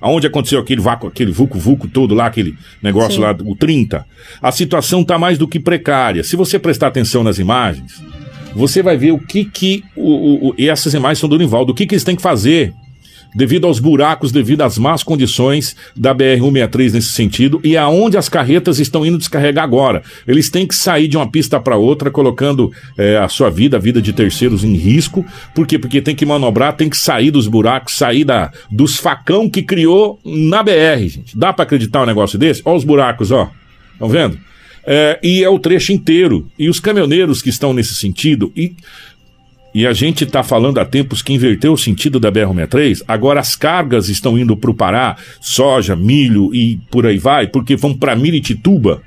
[0.00, 3.20] Aonde aconteceu aquele vácuo, aquele vulco-vulco todo lá, aquele negócio Sim.
[3.20, 4.04] lá, o 30.
[4.42, 6.24] A situação está mais do que precária.
[6.24, 8.02] Se você prestar atenção nas imagens,
[8.54, 9.82] você vai ver o que que.
[9.96, 11.72] O, o- o- e essas imagens são do Nivaldo.
[11.72, 12.72] O que, que eles têm que fazer
[13.34, 18.78] devido aos buracos, devido às más condições da BR-163 nesse sentido e aonde as carretas
[18.78, 20.02] estão indo descarregar agora.
[20.26, 23.80] Eles têm que sair de uma pista para outra, colocando eh, a sua vida, a
[23.80, 25.24] vida de terceiros em risco.
[25.54, 25.78] Por quê?
[25.78, 30.20] Porque tem que manobrar, tem que sair dos buracos, sair da, dos facão que criou
[30.24, 31.36] na BR, gente.
[31.36, 32.62] Dá para acreditar um negócio desse?
[32.64, 33.50] Olha os buracos, ó.
[33.92, 34.38] Estão vendo?
[34.86, 36.46] É, e é o trecho inteiro.
[36.58, 38.74] E os caminhoneiros que estão nesse sentido, e,
[39.74, 43.56] e a gente está falando há tempos que inverteu o sentido da BR-63, agora as
[43.56, 48.14] cargas estão indo para o Pará, soja, milho e por aí vai, porque vão para
[48.14, 49.02] Miritituba,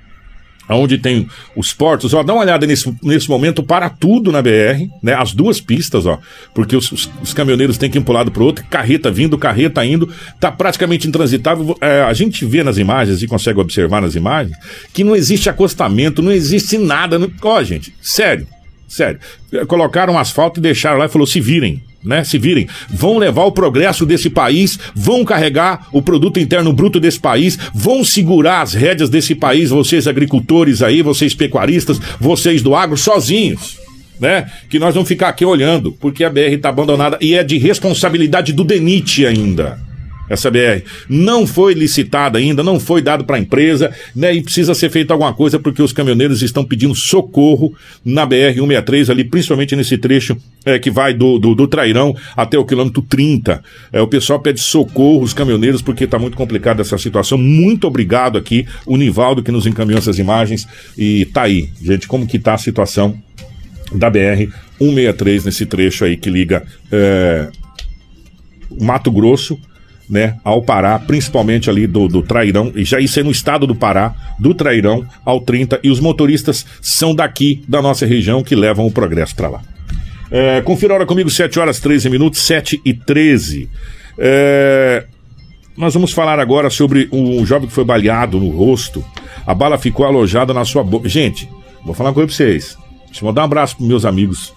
[0.69, 4.89] onde tem os portos, ó, dá uma olhada nesse, nesse momento para tudo na BR,
[5.01, 5.13] né?
[5.13, 6.19] As duas pistas, ó,
[6.53, 9.37] porque os, os, os caminhoneiros têm que ir para um lado para outro, carreta vindo,
[9.37, 11.77] carreta indo, tá praticamente intransitável.
[11.79, 14.57] É, a gente vê nas imagens e consegue observar nas imagens
[14.93, 17.17] que não existe acostamento, não existe nada.
[17.17, 17.31] Não...
[17.41, 18.45] Ó, gente, sério,
[18.87, 19.19] sério.
[19.67, 21.81] Colocaram asfalto e deixaram lá e falou: se virem.
[22.03, 27.01] Né, se virem, vão levar o progresso desse país, vão carregar o produto interno bruto
[27.01, 32.75] desse país, vão segurar as rédeas desse país, vocês agricultores aí, vocês pecuaristas, vocês do
[32.75, 33.77] agro, sozinhos.
[34.21, 34.49] Né?
[34.69, 38.53] Que nós vamos ficar aqui olhando, porque a BR está abandonada e é de responsabilidade
[38.53, 39.86] do DENIT ainda.
[40.29, 44.33] Essa BR não foi licitada ainda, não foi dado para a empresa, né?
[44.33, 49.09] E precisa ser feita alguma coisa porque os caminhoneiros estão pedindo socorro na BR 163
[49.09, 53.63] ali, principalmente nesse trecho é, que vai do, do, do Trairão até o quilômetro 30.
[53.91, 57.37] É, o pessoal pede socorro, os caminhoneiros, porque está muito complicada essa situação.
[57.37, 62.27] Muito obrigado aqui, o Nivaldo que nos encaminhou essas imagens e tá aí, gente, como
[62.27, 63.17] que tá a situação
[63.93, 67.47] da BR 163 nesse trecho aí que liga é,
[68.79, 69.57] Mato Grosso
[70.09, 73.75] né, ao Pará, principalmente ali do, do Trairão, e já isso é no estado do
[73.75, 78.85] Pará, do Trairão ao 30, e os motoristas são daqui da nossa região que levam
[78.85, 79.61] o progresso para lá.
[80.29, 83.69] É, confira a hora comigo, 7 horas 13 minutos, 7 e 13.
[84.17, 85.05] É,
[85.77, 89.05] nós vamos falar agora sobre um jovem que foi baleado no rosto.
[89.45, 91.07] A bala ficou alojada na sua boca.
[91.07, 91.47] Gente,
[91.85, 92.77] vou falar uma coisa pra vocês.
[93.05, 94.53] Deixa eu mandar um abraço pros meus amigos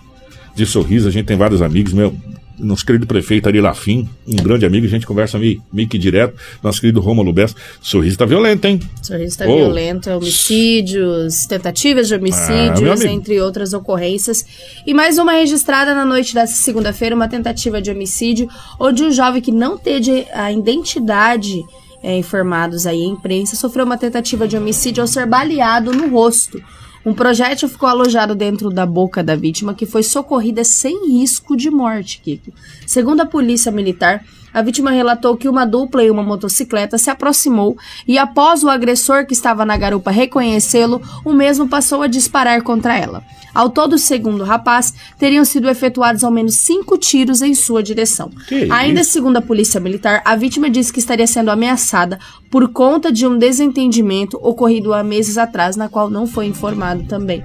[0.55, 1.09] de Sorriso.
[1.09, 1.93] A gente tem vários amigos.
[1.93, 2.17] Meu,
[2.61, 6.35] nosso querido prefeito Ari Lafim, um grande amigo, a gente conversa meio, meio que direto.
[6.63, 7.55] Nosso querido Rômulo Bessa.
[7.81, 8.81] Sorriso tá violento, hein?
[9.03, 9.57] Sorriso está Oh.
[9.57, 13.07] violento, homicídios, tentativas de Ah, homicídios, amigo.
[13.07, 14.45] entre outras ocorrências.
[14.87, 19.41] E mais uma registrada na noite dessa segunda-feira, uma tentativa de homicídio, onde um jovem
[19.43, 21.63] que não teve a identidade
[22.03, 26.59] é, informados aí à imprensa sofreu uma tentativa de homicídio ao ser baleado no rosto.
[27.05, 31.71] Um projétil ficou alojado dentro da boca da vítima, que foi socorrida sem risco de
[31.71, 32.53] morte, Kiko.
[32.87, 37.77] Segundo a polícia militar, a vítima relatou que uma dupla em uma motocicleta se aproximou
[38.07, 42.99] e, após o agressor que estava na garupa reconhecê-lo, o mesmo passou a disparar contra
[42.99, 43.25] ela.
[43.55, 48.31] Ao todo, segundo o rapaz, teriam sido efetuados ao menos cinco tiros em sua direção.
[48.49, 49.13] Que Ainda isso?
[49.13, 52.19] segundo a polícia militar, a vítima disse que estaria sendo ameaçada
[52.51, 57.45] por conta de um desentendimento ocorrido há meses atrás, na qual não foi informado também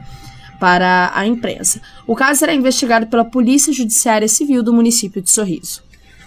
[0.59, 1.81] para a imprensa.
[2.07, 5.83] O caso será investigado pela Polícia Judiciária Civil do município de Sorriso.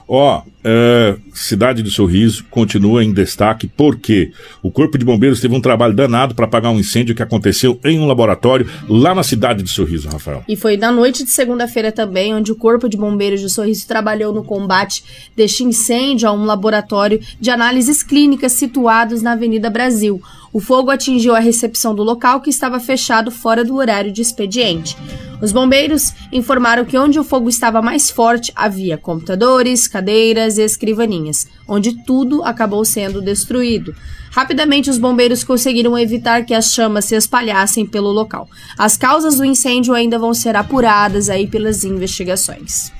[0.08, 5.60] Ó, é, Cidade do Sorriso continua em destaque porque o Corpo de Bombeiros teve um
[5.60, 9.68] trabalho danado para apagar um incêndio que aconteceu em um laboratório lá na cidade de
[9.68, 10.42] Sorriso, Rafael.
[10.48, 14.32] E foi na noite de segunda-feira também, onde o Corpo de Bombeiros de Sorriso trabalhou
[14.32, 15.04] no combate
[15.36, 20.22] deste incêndio a um laboratório de análises clínicas situados na Avenida Brasil.
[20.52, 24.96] O fogo atingiu a recepção do local, que estava fechado fora do horário de expediente.
[25.40, 31.46] Os bombeiros informaram que onde o fogo estava mais forte havia computadores, cadeiras e escrivaninhas,
[31.66, 33.94] onde tudo acabou sendo destruído.
[34.30, 38.48] Rapidamente, os bombeiros conseguiram evitar que as chamas se espalhassem pelo local.
[38.76, 42.92] As causas do incêndio ainda vão ser apuradas aí pelas investigações.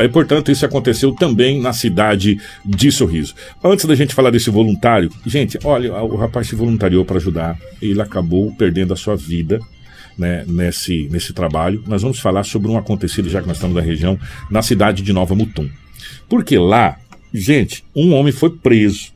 [0.00, 3.34] Tá, e, portanto, isso aconteceu também na cidade de Sorriso.
[3.62, 8.00] Antes da gente falar desse voluntário, gente, olha, o rapaz se voluntariou para ajudar, ele
[8.00, 9.60] acabou perdendo a sua vida.
[10.18, 13.80] Né, nesse, nesse trabalho, nós vamos falar sobre um acontecido, já que nós estamos na
[13.80, 14.18] região,
[14.50, 15.66] na cidade de Nova Mutum.
[16.28, 16.98] Porque lá,
[17.32, 19.12] gente, um homem foi preso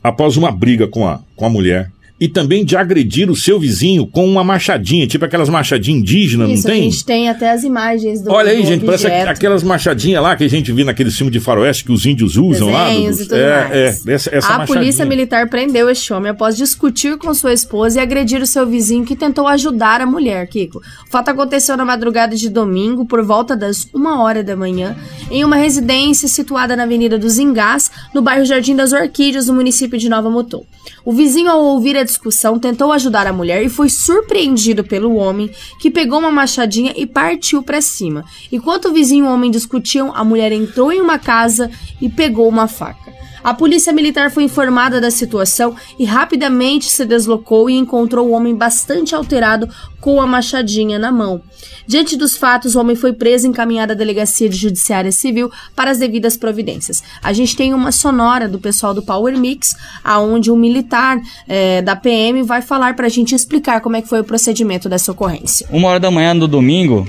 [0.00, 1.90] após uma briga com a, com a mulher
[2.22, 6.68] e também de agredir o seu vizinho com uma machadinha, tipo aquelas machadinhas indígenas, Isso,
[6.68, 6.80] não tem?
[6.80, 9.28] a gente tem até as imagens do Olha aí, do gente, parece objeto.
[9.28, 12.70] aquelas machadinhas lá que a gente viu naquele filme de faroeste que os índios usam
[12.70, 12.84] lá.
[12.84, 13.24] Desenhos Dudu.
[13.24, 14.06] e tudo é, mais.
[14.06, 14.66] é, essa, essa a machadinha.
[14.66, 19.04] polícia militar prendeu este homem após discutir com sua esposa e agredir o seu vizinho
[19.04, 20.78] que tentou ajudar a mulher, Kiko.
[20.78, 24.94] O fato aconteceu na madrugada de domingo, por volta das uma hora da manhã,
[25.28, 29.98] em uma residência situada na Avenida dos Engás, no bairro Jardim das Orquídeas, no município
[29.98, 30.62] de Nova Mutum.
[31.04, 35.50] O vizinho, ao ouvir a discussão, tentou ajudar a mulher e foi surpreendido pelo homem,
[35.80, 38.24] que pegou uma machadinha e partiu para cima.
[38.50, 41.70] Enquanto o vizinho e o homem discutiam, a mulher entrou em uma casa
[42.00, 43.21] e pegou uma faca.
[43.44, 48.54] A polícia militar foi informada da situação e rapidamente se deslocou e encontrou o homem
[48.54, 49.68] bastante alterado
[50.00, 51.42] com a machadinha na mão.
[51.84, 55.90] Diante dos fatos, o homem foi preso e encaminhado à delegacia de judiciária civil para
[55.90, 57.02] as devidas providências.
[57.20, 59.74] A gente tem uma sonora do pessoal do Power Mix,
[60.04, 64.08] aonde um militar eh, da PM vai falar para a gente explicar como é que
[64.08, 65.66] foi o procedimento dessa ocorrência.
[65.70, 67.08] Uma hora da manhã do domingo,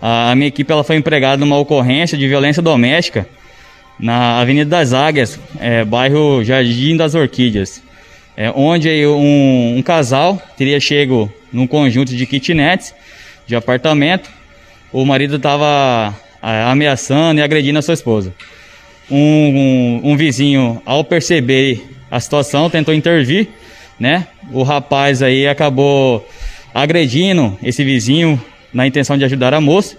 [0.00, 3.26] a minha equipe ela foi empregada numa ocorrência de violência doméstica
[4.00, 7.82] na Avenida das Águias, é, bairro Jardim das Orquídeas,
[8.36, 12.94] é, onde um, um casal teria chego num conjunto de kitnets
[13.46, 14.30] de apartamento.
[14.92, 18.32] O marido estava ameaçando e agredindo a sua esposa.
[19.10, 23.48] Um, um, um vizinho, ao perceber a situação, tentou intervir,
[23.98, 24.26] né?
[24.52, 26.26] O rapaz aí acabou
[26.72, 28.40] agredindo esse vizinho
[28.72, 29.96] na intenção de ajudar a moça.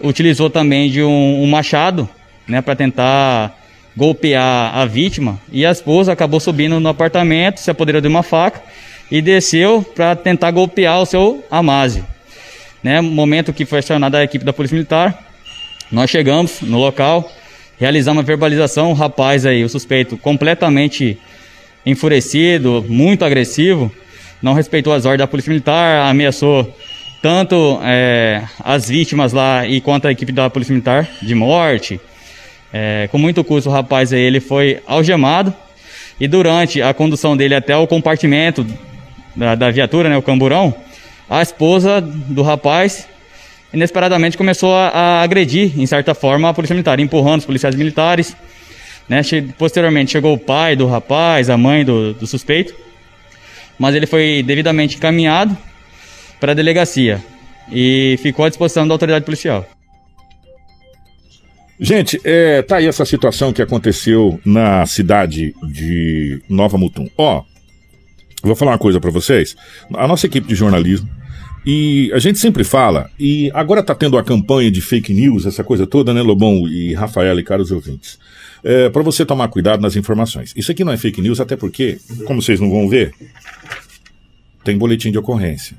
[0.00, 2.08] Utilizou também de um machado,
[2.48, 3.56] né, para tentar
[3.96, 5.38] golpear a vítima.
[5.52, 8.62] E a esposa acabou subindo no apartamento, se apoderou de uma faca
[9.10, 12.04] e desceu para tentar golpear o seu Amásio.
[12.82, 15.26] Né, momento que foi acionada a equipe da Polícia Militar,
[15.90, 17.30] nós chegamos no local,
[17.78, 21.18] realizamos a verbalização, o rapaz aí, o suspeito, completamente
[21.84, 23.90] enfurecido, muito agressivo,
[24.40, 26.72] não respeitou as ordens da Polícia Militar, ameaçou
[27.20, 32.00] tanto é, as vítimas lá e quanto a equipe da Polícia Militar de morte.
[32.72, 35.54] É, com muito custo, o rapaz aí, ele foi algemado
[36.20, 38.66] e durante a condução dele até o compartimento
[39.34, 40.74] da, da viatura, né, o camburão,
[41.30, 43.06] a esposa do rapaz
[43.72, 48.36] inesperadamente começou a, a, agredir, em certa forma, a polícia militar, empurrando os policiais militares.
[49.08, 49.22] Né?
[49.22, 52.74] Che posteriormente chegou o pai do rapaz, a mãe do, do suspeito,
[53.78, 55.56] mas ele foi devidamente encaminhado
[56.40, 57.22] para a delegacia
[57.70, 59.66] e ficou à disposição da autoridade policial.
[61.80, 67.08] Gente, é, tá aí essa situação que aconteceu na cidade de Nova Mutum.
[67.16, 67.44] Ó,
[68.42, 69.56] vou falar uma coisa para vocês.
[69.94, 71.08] A nossa equipe de jornalismo
[71.70, 75.62] e a gente sempre fala, e agora tá tendo a campanha de fake news, essa
[75.62, 78.18] coisa toda, né, Lobão e Rafael e caros ouvintes.
[78.64, 80.54] É, para você tomar cuidado nas informações.
[80.56, 83.12] Isso aqui não é fake news, até porque, como vocês não vão ver,
[84.64, 85.76] tem boletim de ocorrência.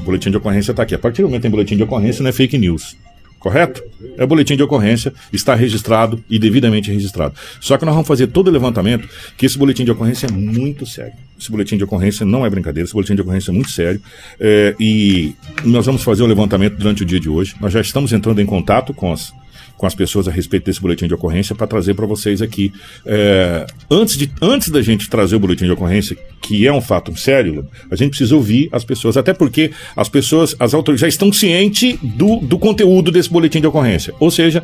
[0.00, 0.94] O boletim de ocorrência tá aqui.
[0.94, 2.96] A partir do momento que tem boletim de ocorrência, não é fake news.
[3.42, 3.82] Correto?
[4.16, 7.34] É o boletim de ocorrência, está registrado e devidamente registrado.
[7.60, 10.86] Só que nós vamos fazer todo o levantamento, que esse boletim de ocorrência é muito
[10.86, 11.14] sério.
[11.36, 14.00] Esse boletim de ocorrência não é brincadeira, esse boletim de ocorrência é muito sério.
[14.38, 17.56] É, e nós vamos fazer o levantamento durante o dia de hoje.
[17.60, 19.34] Nós já estamos entrando em contato com as,
[19.82, 22.72] com as pessoas a respeito desse boletim de ocorrência para trazer para vocês aqui.
[23.04, 27.18] É, antes, de, antes da gente trazer o boletim de ocorrência, que é um fato
[27.18, 31.32] sério, a gente precisa ouvir as pessoas, até porque as pessoas, as autoridades já estão
[31.32, 34.14] cientes do, do conteúdo desse boletim de ocorrência.
[34.20, 34.62] Ou seja,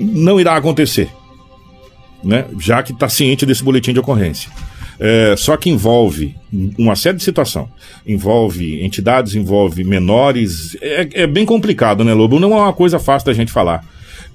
[0.00, 1.10] não irá acontecer.
[2.24, 2.46] Né?
[2.58, 4.50] Já que está ciente desse boletim de ocorrência.
[4.98, 6.34] É, só que envolve
[6.78, 7.68] uma série de situação.
[8.06, 10.74] Envolve entidades, envolve menores.
[10.80, 12.40] É, é bem complicado, né, Lobo?
[12.40, 13.84] Não é uma coisa fácil da gente falar.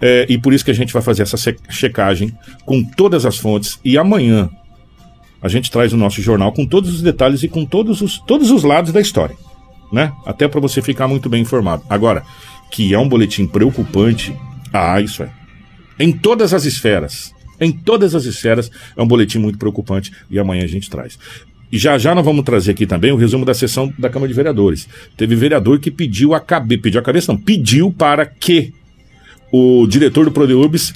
[0.01, 1.37] É, e por isso que a gente vai fazer essa
[1.69, 2.31] checagem
[2.65, 3.79] com todas as fontes.
[3.83, 4.49] E amanhã
[5.41, 8.49] a gente traz o nosso jornal com todos os detalhes e com todos os, todos
[8.49, 9.35] os lados da história.
[9.91, 10.11] Né?
[10.25, 11.83] Até para você ficar muito bem informado.
[11.89, 12.23] Agora,
[12.71, 14.35] que é um boletim preocupante,
[14.71, 15.29] ah, isso é.
[15.99, 17.33] Em todas as esferas.
[17.59, 21.19] Em todas as esferas é um boletim muito preocupante e amanhã a gente traz.
[21.71, 24.33] E já já nós vamos trazer aqui também o resumo da sessão da Câmara de
[24.35, 24.87] Vereadores.
[25.17, 28.73] Teve vereador que pediu a cabeça, pediu a cabeça não, pediu para que
[29.53, 30.95] o diretor do Prodeurbs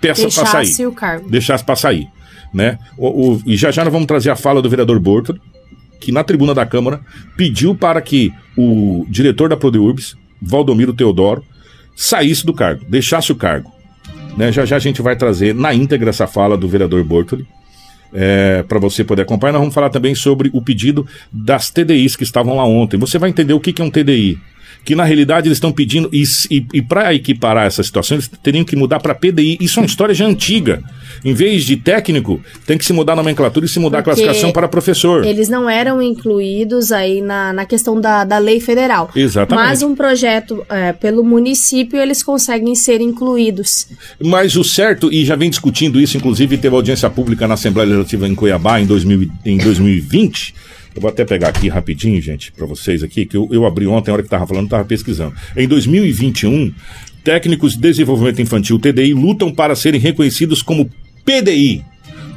[0.00, 0.86] peça para sair.
[0.86, 1.28] o cargo.
[1.28, 2.08] Deixasse para sair.
[2.52, 2.78] Né?
[2.96, 5.38] O, o, e já já nós vamos trazer a fala do vereador Borto,
[6.00, 7.02] que na tribuna da Câmara
[7.36, 11.44] pediu para que o diretor da Prodeurbs, Valdomiro Teodoro,
[11.94, 13.70] saísse do cargo, deixasse o cargo.
[14.34, 14.50] Né?
[14.50, 17.46] Já já a gente vai trazer na íntegra essa fala do vereador Bortoli.
[18.16, 22.22] É, para você poder acompanhar, nós vamos falar também sobre o pedido das TDIs que
[22.22, 22.96] estavam lá ontem.
[22.96, 24.38] Você vai entender o que, que é um TDI
[24.84, 28.64] que na realidade eles estão pedindo, e, e, e para equiparar essa situação, eles teriam
[28.64, 29.56] que mudar para PDI.
[29.60, 30.82] Isso é uma história já antiga.
[31.24, 34.14] Em vez de técnico, tem que se mudar a nomenclatura e se mudar Porque a
[34.14, 35.24] classificação para professor.
[35.24, 39.10] Eles não eram incluídos aí na, na questão da, da lei federal.
[39.16, 39.66] Exatamente.
[39.66, 43.88] Mas um projeto é, pelo município, eles conseguem ser incluídos.
[44.22, 48.28] Mas o certo, e já vem discutindo isso, inclusive teve audiência pública na Assembleia Legislativa
[48.28, 50.54] em Cuiabá em, 2000, em 2020
[50.94, 54.10] eu vou até pegar aqui rapidinho, gente, para vocês aqui, que eu, eu abri ontem,
[54.10, 55.34] a hora que estava falando, estava pesquisando.
[55.56, 56.72] Em 2021,
[57.24, 60.88] técnicos de desenvolvimento infantil, TDI, lutam para serem reconhecidos como
[61.24, 61.82] PDI,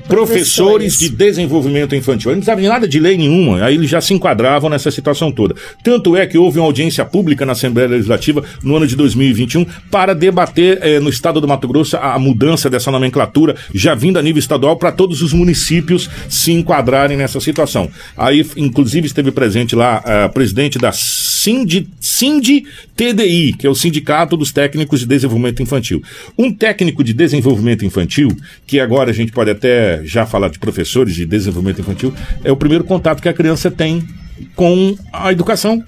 [0.08, 2.32] professores de desenvolvimento infantil.
[2.32, 5.32] Eles não precisavam de nada de lei nenhuma, aí eles já se enquadravam nessa situação
[5.32, 5.56] toda.
[5.84, 10.14] Tanto é que houve uma audiência pública na Assembleia Legislativa no ano de 2021 para
[10.14, 14.24] debater eh, no estado do Mato Grosso a, a mudança dessa nomenclatura, já vinda a
[14.24, 17.90] nível estadual, para todos os municípios se enquadrarem nessa situação.
[18.16, 23.76] Aí, inclusive, esteve presente lá a eh, presidente da Cindy, Cindy TDI, que é o
[23.76, 26.02] Sindicato dos Técnicos de Desenvolvimento Infantil.
[26.38, 28.30] Um técnico de desenvolvimento infantil,
[28.66, 32.58] que agora a gente pode até já falar de professores de desenvolvimento infantil, é o
[32.58, 34.08] primeiro contato que a criança tem
[34.56, 35.84] com a educação,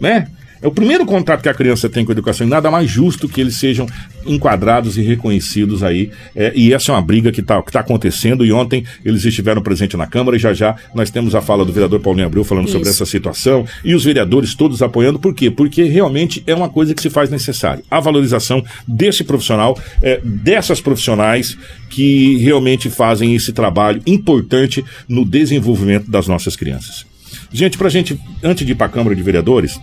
[0.00, 0.28] né?
[0.60, 3.28] É o primeiro contato que a criança tem com a educação e nada mais justo
[3.28, 3.86] que eles sejam
[4.24, 6.10] enquadrados e reconhecidos aí.
[6.34, 9.62] É, e essa é uma briga que está que tá acontecendo e ontem eles estiveram
[9.62, 12.64] presentes na Câmara e já já nós temos a fala do vereador Paulinho Abreu falando
[12.64, 12.72] Isso.
[12.72, 15.18] sobre essa situação e os vereadores todos apoiando.
[15.18, 15.50] Por quê?
[15.50, 17.82] Porque realmente é uma coisa que se faz necessário.
[17.90, 21.56] A valorização desse profissional, é, dessas profissionais
[21.90, 27.06] que realmente fazem esse trabalho importante no desenvolvimento das nossas crianças.
[27.52, 29.78] Gente, para gente, antes de ir para a Câmara de Vereadores,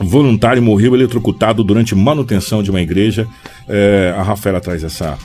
[0.00, 3.28] voluntário morreu eletrocutado durante manutenção de uma igreja.
[3.68, 5.18] É, a Rafaela traz essa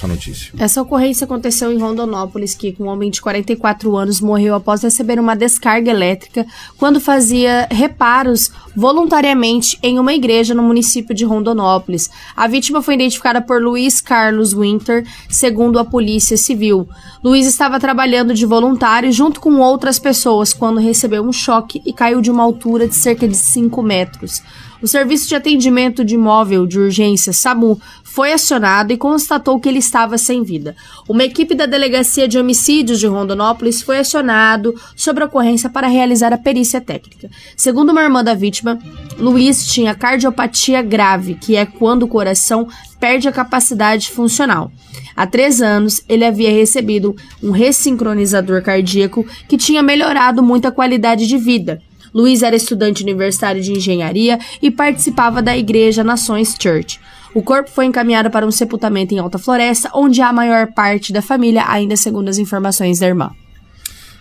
[0.00, 0.52] essa notícia.
[0.58, 5.36] Essa ocorrência aconteceu em Rondonópolis, que um homem de 44 anos morreu após receber uma
[5.36, 6.46] descarga elétrica
[6.78, 12.10] quando fazia reparos voluntariamente em uma igreja no município de Rondonópolis.
[12.34, 16.88] A vítima foi identificada por Luiz Carlos Winter, segundo a Polícia Civil.
[17.22, 22.20] Luiz estava trabalhando de voluntário junto com outras pessoas quando recebeu um choque e caiu
[22.20, 24.42] de uma altura de cerca de 5 metros.
[24.82, 27.78] O Serviço de Atendimento de Imóvel de Urgência, SAMU,
[28.10, 30.74] foi acionado e constatou que ele estava sem vida.
[31.08, 36.32] Uma equipe da Delegacia de Homicídios de Rondonópolis foi acionado sobre a ocorrência para realizar
[36.32, 37.30] a perícia técnica.
[37.56, 38.80] Segundo uma irmã da vítima,
[39.16, 42.66] Luiz tinha cardiopatia grave, que é quando o coração
[42.98, 44.72] perde a capacidade funcional.
[45.14, 51.28] Há três anos, ele havia recebido um ressincronizador cardíaco que tinha melhorado muito a qualidade
[51.28, 51.80] de vida.
[52.12, 56.98] Luiz era estudante universitário de engenharia e participava da Igreja Nações Church.
[57.34, 61.12] O corpo foi encaminhado para um sepultamento em Alta Floresta, onde há a maior parte
[61.12, 63.30] da família, ainda segundo as informações da irmã.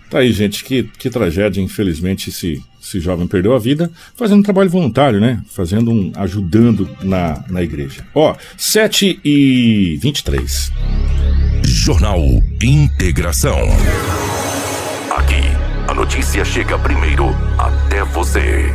[0.10, 1.62] Tá aí, gente, que, que tragédia.
[1.62, 5.41] Infelizmente, esse, esse jovem perdeu a vida fazendo um trabalho voluntário, né?
[5.47, 6.12] Fazendo um.
[6.16, 8.05] ajudando na, na igreja.
[8.16, 10.72] Ó, 7 e 23.
[11.64, 12.20] Jornal
[12.62, 13.57] Integração.
[15.16, 15.41] Aqui
[15.88, 17.26] a notícia chega primeiro
[17.57, 18.74] até você.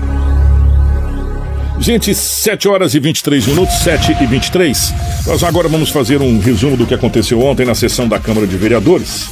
[1.81, 4.95] Gente, 7 horas e 23 minutos, 7 e 23.
[5.27, 8.57] Nós agora vamos fazer um resumo do que aconteceu ontem na sessão da Câmara de
[8.57, 9.29] Vereadores,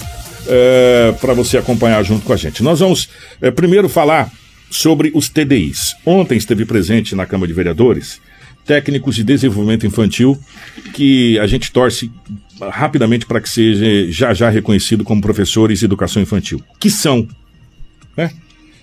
[0.47, 2.63] é, para você acompanhar junto com a gente.
[2.63, 3.09] Nós vamos
[3.41, 4.31] é, primeiro falar
[4.71, 5.95] sobre os TDIs.
[6.05, 8.21] Ontem esteve presente na Câmara de Vereadores
[8.65, 10.39] técnicos de desenvolvimento infantil
[10.95, 12.11] que a gente torce
[12.61, 17.27] rapidamente para que seja já já reconhecido como professores de educação infantil, que são
[18.17, 18.31] né?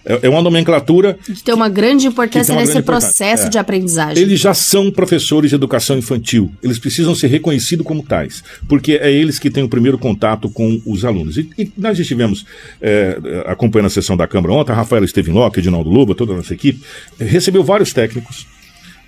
[0.09, 1.19] É, é uma nomenclatura.
[1.27, 3.49] De ter uma grande importância uma nesse grande processo é.
[3.49, 4.23] de aprendizagem.
[4.23, 6.51] Eles já são professores de educação infantil.
[6.63, 10.81] Eles precisam ser reconhecidos como tais, porque é eles que têm o primeiro contato com
[10.83, 11.37] os alunos.
[11.37, 12.43] E, e nós estivemos
[12.81, 16.37] é, acompanhando a sessão da Câmara ontem, a Rafaela Estevam Locke, Edinaldo Lobo, toda a
[16.37, 16.81] nossa equipe,
[17.19, 18.47] recebeu vários técnicos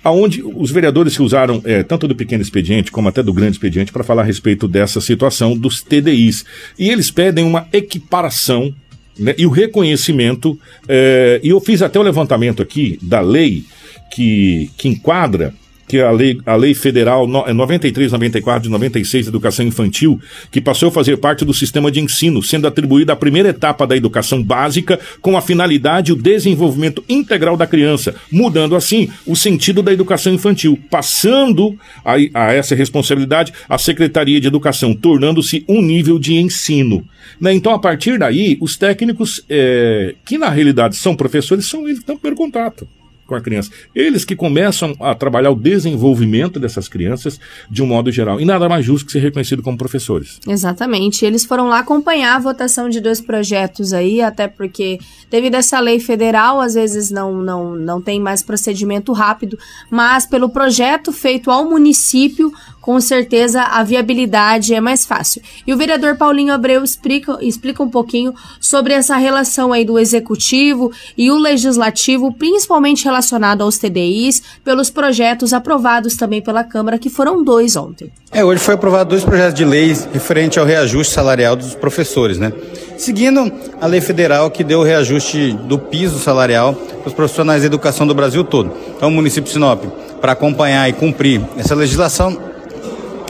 [0.04, 3.92] aonde os vereadores se usaram é, tanto do pequeno expediente como até do grande expediente
[3.92, 6.44] para falar a respeito dessa situação dos TDIs.
[6.78, 8.74] E eles pedem uma equiparação
[9.18, 10.58] né, e o reconhecimento,
[10.88, 13.64] é, e eu fiz até o levantamento aqui da lei
[14.10, 15.54] que, que enquadra
[15.92, 20.18] que a lei, a lei federal 93, 94 é de 96 de educação infantil,
[20.50, 23.94] que passou a fazer parte do sistema de ensino, sendo atribuída a primeira etapa da
[23.94, 29.92] educação básica com a finalidade o desenvolvimento integral da criança, mudando assim o sentido da
[29.92, 36.36] educação infantil, passando a, a essa responsabilidade à Secretaria de Educação, tornando-se um nível de
[36.36, 37.06] ensino.
[37.38, 37.52] Né?
[37.52, 42.04] Então, a partir daí, os técnicos, é, que na realidade são professores, são eles que
[42.04, 42.88] estão primeiro contato
[43.32, 43.70] com a criança.
[43.94, 48.38] Eles que começam a trabalhar o desenvolvimento dessas crianças de um modo geral.
[48.38, 50.38] E nada mais justo que ser reconhecido como professores.
[50.46, 51.24] Exatamente.
[51.24, 54.98] Eles foram lá acompanhar a votação de dois projetos aí, até porque
[55.30, 59.58] devido a essa lei federal, às vezes não, não, não tem mais procedimento rápido,
[59.90, 62.52] mas pelo projeto feito ao município,
[62.82, 65.40] com certeza a viabilidade é mais fácil.
[65.64, 70.90] E o vereador Paulinho Abreu explica, explica um pouquinho sobre essa relação aí do executivo
[71.16, 77.44] e o legislativo, principalmente relacionado aos TDIs, pelos projetos aprovados também pela Câmara, que foram
[77.44, 78.12] dois ontem.
[78.32, 82.52] É, hoje foi aprovado dois projetos de leis referente ao reajuste salarial dos professores, né?
[82.98, 87.66] Seguindo a lei federal que deu o reajuste do piso salarial para os profissionais de
[87.66, 88.72] educação do Brasil todo.
[88.96, 89.84] Então, o município de Sinop,
[90.20, 92.51] para acompanhar e cumprir essa legislação,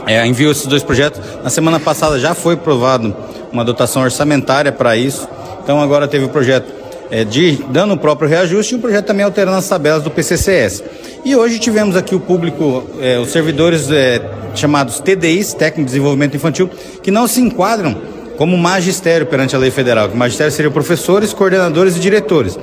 [0.07, 1.21] é, enviou esses dois projetos.
[1.43, 3.15] Na semana passada já foi aprovado
[3.51, 5.27] uma dotação orçamentária para isso.
[5.63, 6.71] Então agora teve o projeto
[7.09, 10.83] é, de dando o próprio reajuste e o projeto também alterando as tabelas do PCCS.
[11.23, 14.21] E hoje tivemos aqui o público, é, os servidores é,
[14.55, 16.69] chamados TDIs, Técnico de Desenvolvimento Infantil,
[17.01, 17.95] que não se enquadram
[18.37, 20.09] como magistério perante a lei federal.
[20.09, 22.57] O magistério seria professores, coordenadores e diretores.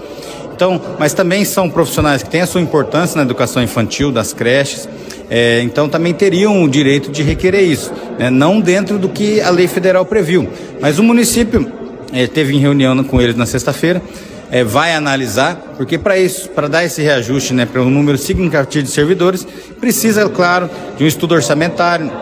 [0.61, 4.86] Então, mas também são profissionais que têm a sua importância na educação infantil, das creches,
[5.30, 8.28] é, então também teriam o direito de requerer isso, né?
[8.28, 10.46] não dentro do que a lei federal previu.
[10.78, 11.72] Mas o município
[12.12, 14.02] é, teve em reunião com eles na sexta-feira,
[14.50, 18.84] é, vai analisar, porque para isso, para dar esse reajuste né, para um número significativo
[18.84, 19.46] de servidores,
[19.80, 22.12] precisa, claro, de um estudo orçamentário.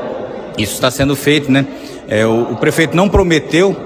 [0.56, 1.66] Isso está sendo feito, né?
[2.06, 3.76] É, o, o, prefeito não prometeu,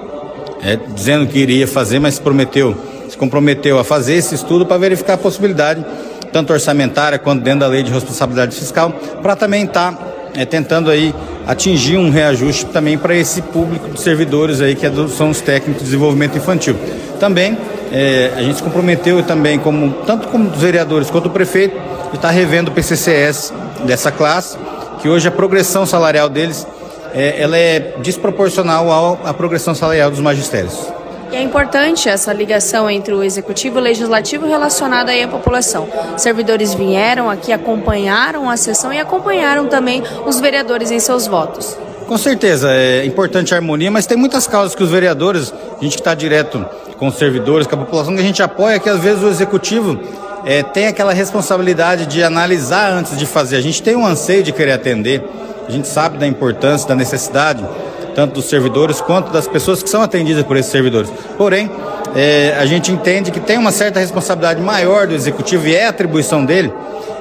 [0.61, 5.13] é, dizendo que iria fazer, mas prometeu, se comprometeu a fazer esse estudo para verificar
[5.13, 5.85] a possibilidade
[6.31, 8.91] tanto orçamentária quanto dentro da lei de responsabilidade fiscal,
[9.21, 9.99] para também estar tá,
[10.35, 11.13] é, tentando aí
[11.45, 15.41] atingir um reajuste também para esse público de servidores aí que é do, são os
[15.41, 16.75] técnicos de desenvolvimento infantil.
[17.19, 17.55] Também
[17.91, 21.75] é, a gente se comprometeu também, como, tanto como os vereadores quanto o prefeito,
[22.09, 23.53] de estar tá revendo o PCCS
[23.85, 24.57] dessa classe,
[25.01, 26.65] que hoje a progressão salarial deles
[27.13, 31.02] é, ela é desproporcional à progressão salarial dos magistérios.
[31.33, 35.89] E é importante essa ligação entre o executivo e o legislativo relacionada aí à população.
[36.15, 41.75] Servidores vieram aqui, acompanharam a sessão e acompanharam também os vereadores em seus votos.
[42.07, 45.95] Com certeza, é importante a harmonia, mas tem muitas causas que os vereadores, a gente
[45.95, 46.63] que está direto
[46.99, 49.99] com os servidores, com a população que a gente apoia, que às vezes o executivo
[50.45, 53.55] é, tem aquela responsabilidade de analisar antes de fazer.
[53.55, 55.23] A gente tem um anseio de querer atender,
[55.67, 57.67] a gente sabe da importância, da necessidade,
[58.15, 61.09] tanto dos servidores quanto das pessoas que são atendidas por esses servidores.
[61.37, 61.69] Porém,
[62.15, 66.45] é, a gente entende que tem uma certa responsabilidade maior do executivo e é atribuição
[66.45, 66.71] dele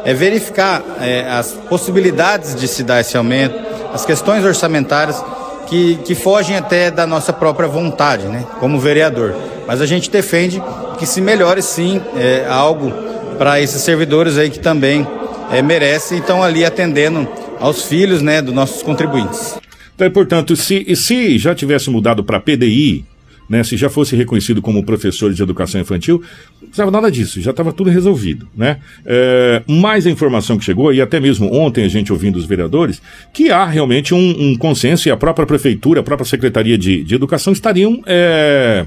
[0.04, 3.58] é verificar é, as possibilidades de se dar esse aumento,
[3.92, 5.22] as questões orçamentárias
[5.66, 9.34] que, que fogem até da nossa própria vontade, né, como vereador.
[9.66, 10.62] Mas a gente defende
[10.98, 12.92] que se melhore sim é, algo
[13.38, 15.06] para esses servidores aí que também
[15.50, 17.28] é, merecem e estão ali atendendo
[17.60, 19.54] aos filhos né, dos nossos contribuintes.
[19.94, 23.04] Então, portanto, se, se já tivesse mudado para PDI,
[23.48, 26.22] né, se já fosse reconhecido como professor de educação infantil,
[26.60, 28.48] não precisava nada disso, já estava tudo resolvido.
[28.56, 28.78] Né?
[29.04, 33.02] É, mais a informação que chegou, e até mesmo ontem a gente ouvindo os vereadores,
[33.32, 37.14] que há realmente um, um consenso e a própria prefeitura, a própria Secretaria de, de
[37.14, 38.86] Educação estariam é,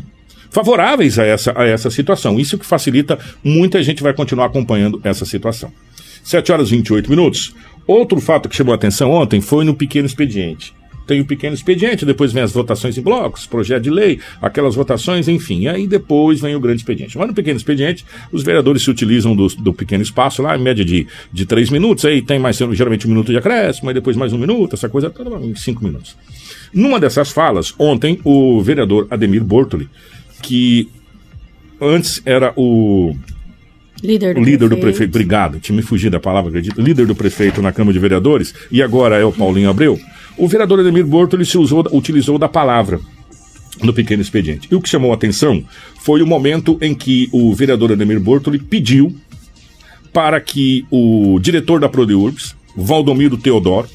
[0.50, 2.40] favoráveis a essa, a essa situação.
[2.40, 5.72] Isso que facilita, muita gente vai continuar acompanhando essa situação.
[6.24, 7.54] 7 horas e 28 minutos.
[7.86, 10.74] Outro fato que chamou a atenção ontem foi no pequeno expediente
[11.06, 15.28] tem o pequeno expediente, depois vem as votações em blocos, projeto de lei, aquelas votações,
[15.28, 15.62] enfim.
[15.62, 17.18] E aí depois vem o grande expediente.
[17.18, 20.84] Mas no pequeno expediente, os vereadores se utilizam do, do pequeno espaço lá, em média
[20.84, 24.34] de, de três minutos, aí tem mais geralmente um minuto de acréscimo, aí depois mais
[24.34, 26.16] um minuto, essa coisa toda cinco minutos.
[26.74, 29.90] Numa dessas falas, ontem, o vereador Ademir Bortoli,
[30.42, 30.90] que
[31.80, 33.16] antes era o
[34.04, 34.76] Líder do, líder prefeito.
[34.76, 35.10] do prefeito.
[35.10, 36.82] Obrigado, tinha me fugido da palavra, acredito.
[36.82, 40.00] Líder do prefeito na Câmara de Vereadores, e agora é o Paulinho Abreu.
[40.38, 43.00] O vereador Ademir Borto ele se usou, utilizou da palavra
[43.82, 44.68] no pequeno expediente.
[44.72, 45.64] E o que chamou a atenção
[46.00, 49.16] foi o momento em que o vereador Ademir Bortoli pediu
[50.14, 53.90] para que o diretor da Prodeurbs, Valdomiro Teodoro,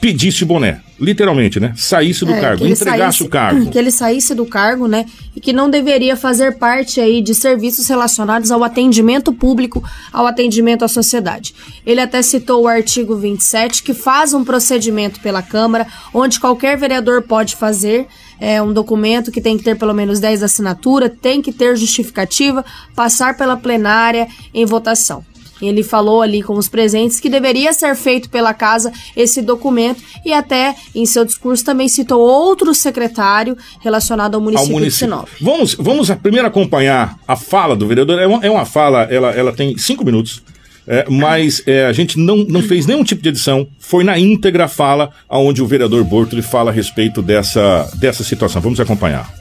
[0.00, 0.80] pedisse boné.
[1.02, 1.72] Literalmente, né?
[1.76, 3.70] Saísse do É, cargo, entregasse saísse- o cargo.
[3.70, 5.04] Que ele saísse do cargo, né?
[5.34, 9.82] E que não deveria fazer parte aí de serviços relacionados ao atendimento público,
[10.12, 11.54] ao atendimento à sociedade.
[11.84, 17.22] Ele até citou o artigo 27, que faz um procedimento pela Câmara, onde qualquer vereador
[17.22, 18.06] pode fazer.
[18.40, 22.64] É um documento que tem que ter pelo menos 10 assinaturas, tem que ter justificativa,
[22.94, 25.24] passar pela plenária em votação.
[25.62, 30.32] Ele falou ali com os presentes que deveria ser feito pela casa esse documento e
[30.32, 35.08] até em seu discurso também citou outro secretário relacionado ao município, ao município.
[35.08, 35.28] de Sinop.
[35.40, 38.18] Vamos, vamos primeiro acompanhar a fala do vereador.
[38.18, 40.42] É uma, é uma fala, ela, ela tem cinco minutos.
[40.86, 44.64] É, mas é, a gente não, não fez nenhum tipo de edição, foi na íntegra
[44.64, 48.60] a fala onde o vereador Bortoli fala a respeito dessa, dessa situação.
[48.60, 49.32] Vamos acompanhar.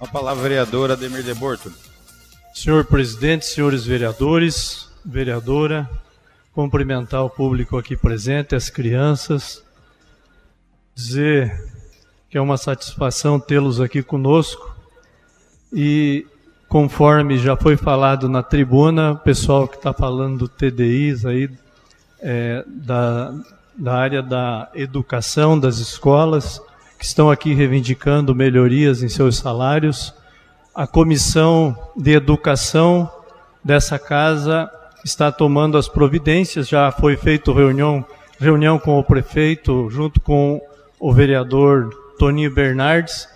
[0.00, 1.74] A palavra vereador Ademir de Bortoli.
[2.52, 5.88] Senhor presidente, senhores vereadores, vereadora,
[6.52, 9.62] cumprimentar o público aqui presente, as crianças,
[10.94, 11.70] dizer
[12.28, 14.74] que é uma satisfação tê-los aqui conosco
[15.72, 16.26] e
[16.68, 21.50] conforme já foi falado na tribuna, o pessoal que está falando do TDIs aí,
[22.20, 23.34] é, da,
[23.76, 26.62] da área da educação das escolas,
[26.98, 30.14] que estão aqui reivindicando melhorias em seus salários.
[30.74, 33.10] A comissão de educação
[33.62, 34.70] dessa casa
[35.04, 38.04] está tomando as providências, já foi feita reunião,
[38.38, 40.60] reunião com o prefeito, junto com
[40.98, 43.28] o vereador Toninho Bernardes,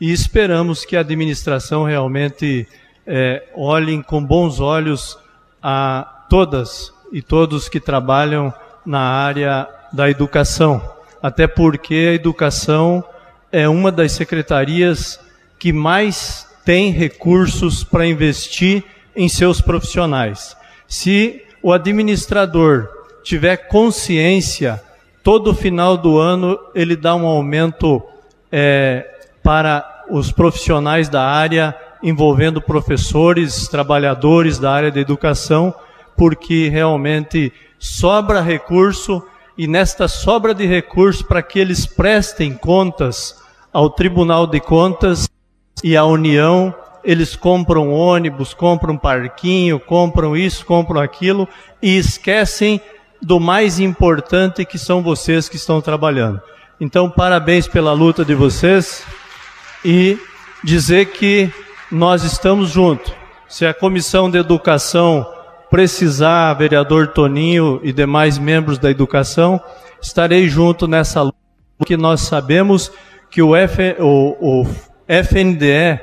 [0.00, 2.68] e esperamos que a administração realmente
[3.06, 5.18] é, olhem com bons olhos
[5.62, 8.52] a todas e todos que trabalham
[8.84, 10.82] na área da educação,
[11.22, 13.02] até porque a educação
[13.50, 15.20] é uma das secretarias
[15.58, 18.82] que mais tem recursos para investir
[19.14, 20.56] em seus profissionais.
[20.86, 22.88] Se o administrador
[23.22, 24.82] tiver consciência,
[25.22, 28.02] todo final do ano ele dá um aumento
[28.52, 29.06] é,
[29.42, 35.74] para os profissionais da área envolvendo professores, trabalhadores da área da educação,
[36.14, 39.22] porque realmente sobra recurso
[39.56, 45.28] e nesta sobra de recurso para que eles prestem contas ao Tribunal de Contas
[45.82, 46.74] e à União,
[47.04, 51.48] eles compram ônibus, compram parquinho, compram isso, compram aquilo
[51.82, 52.80] e esquecem
[53.20, 56.40] do mais importante que são vocês que estão trabalhando.
[56.80, 59.04] Então, parabéns pela luta de vocês
[59.84, 60.18] e
[60.62, 61.52] dizer que
[61.90, 63.12] nós estamos juntos.
[63.48, 65.26] Se a Comissão de Educação
[65.70, 69.60] precisar, vereador Toninho e demais membros da educação,
[70.00, 71.36] estarei junto nessa luta,
[71.78, 72.90] porque nós sabemos
[73.30, 74.66] que o, F, o, o
[75.08, 76.00] FNDE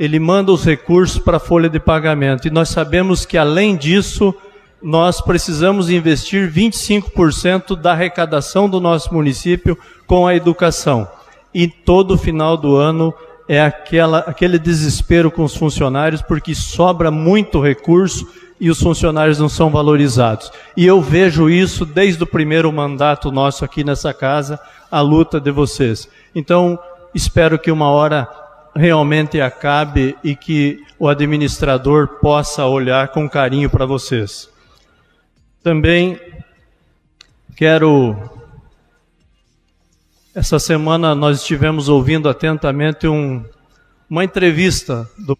[0.00, 4.34] ele manda os recursos para a folha de pagamento e nós sabemos que além disso
[4.82, 9.76] nós precisamos investir 25% da arrecadação do nosso município
[10.06, 11.06] com a educação.
[11.52, 13.12] E todo final do ano
[13.46, 18.26] é aquela, aquele desespero com os funcionários, porque sobra muito recurso
[18.58, 20.50] e os funcionários não são valorizados.
[20.74, 24.58] E eu vejo isso desde o primeiro mandato nosso aqui nessa casa,
[24.90, 26.08] a luta de vocês.
[26.34, 26.78] Então,
[27.14, 28.26] espero que uma hora
[28.74, 34.48] realmente acabe e que o administrador possa olhar com carinho para vocês.
[35.62, 36.18] Também
[37.56, 38.16] quero
[40.34, 43.44] essa semana nós estivemos ouvindo atentamente um,
[44.08, 45.36] uma entrevista do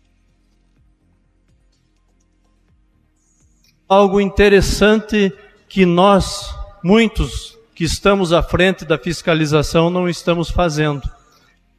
[3.88, 5.32] algo interessante
[5.68, 11.02] que nós, muitos que estamos à frente da fiscalização, não estamos fazendo.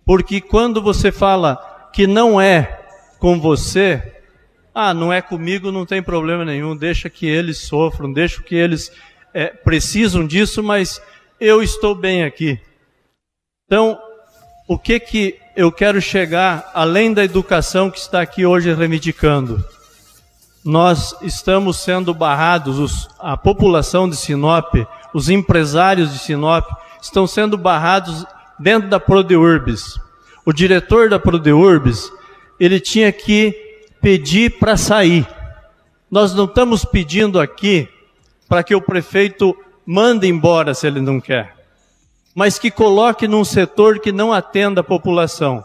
[0.06, 2.80] Porque quando você fala que não é
[3.20, 4.22] com você,
[4.74, 8.92] ah, não é comigo, não tem problema nenhum, deixa que eles sofram, deixa que eles
[9.34, 11.02] é, precisam disso, mas
[11.40, 12.60] eu estou bem aqui.
[13.66, 14.00] Então,
[14.68, 19.64] o que que eu quero chegar além da educação que está aqui hoje reivindicando?
[20.64, 24.76] Nós estamos sendo barrados, os, a população de Sinop,
[25.14, 26.66] os empresários de Sinop
[27.02, 28.26] estão sendo barrados
[28.62, 30.00] dentro da Prodeurbis.
[30.46, 32.12] O diretor da Prodeurbis,
[32.60, 35.28] ele tinha que pedir para sair.
[36.10, 37.88] Nós não estamos pedindo aqui
[38.48, 39.56] para que o prefeito
[39.86, 41.62] mande embora se ele não quer
[42.34, 45.64] mas que coloque num setor que não atenda a população.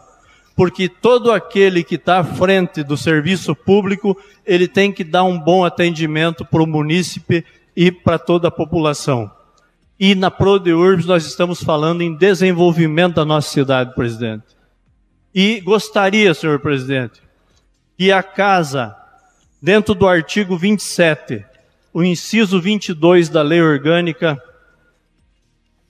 [0.55, 5.39] Porque todo aquele que está à frente do serviço público, ele tem que dar um
[5.39, 7.45] bom atendimento para o munícipe
[7.75, 9.31] e para toda a população.
[9.99, 14.45] E na ProDeurbs nós estamos falando em desenvolvimento da nossa cidade, presidente.
[15.33, 17.21] E gostaria, senhor presidente,
[17.97, 18.95] que a casa,
[19.61, 21.43] dentro do artigo 27,
[21.91, 24.41] o inciso 22 da lei orgânica,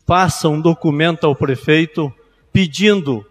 [0.05, 2.13] faça um documento ao prefeito
[2.53, 3.25] pedindo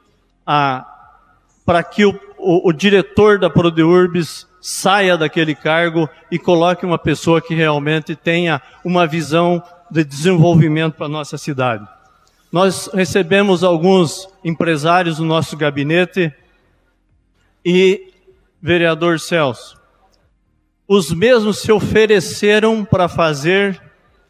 [1.65, 7.41] para que o, o, o, diretor da Prodeurbis saia daquele cargo e coloque uma pessoa
[7.41, 11.87] que realmente tenha uma visão de desenvolvimento para a nossa cidade.
[12.53, 16.33] Nós recebemos alguns empresários no nosso gabinete
[17.65, 18.13] e,
[18.63, 19.77] vereador Celso,
[20.89, 23.81] os mesmos se ofereceram para fazer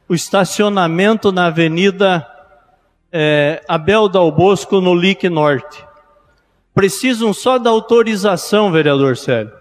[0.09, 2.27] o estacionamento na Avenida
[3.13, 5.85] é, Abel Dal Bosco, no LIC Norte.
[6.75, 9.53] Precisam só da autorização, vereador Célio,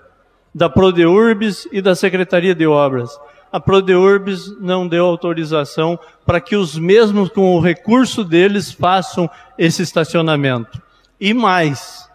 [0.53, 3.17] da Prodeurbis e da Secretaria de Obras.
[3.55, 9.81] A Prodeurbis não deu autorização para que os mesmos, com o recurso deles, façam esse
[9.81, 10.81] estacionamento.
[11.17, 12.05] E mais,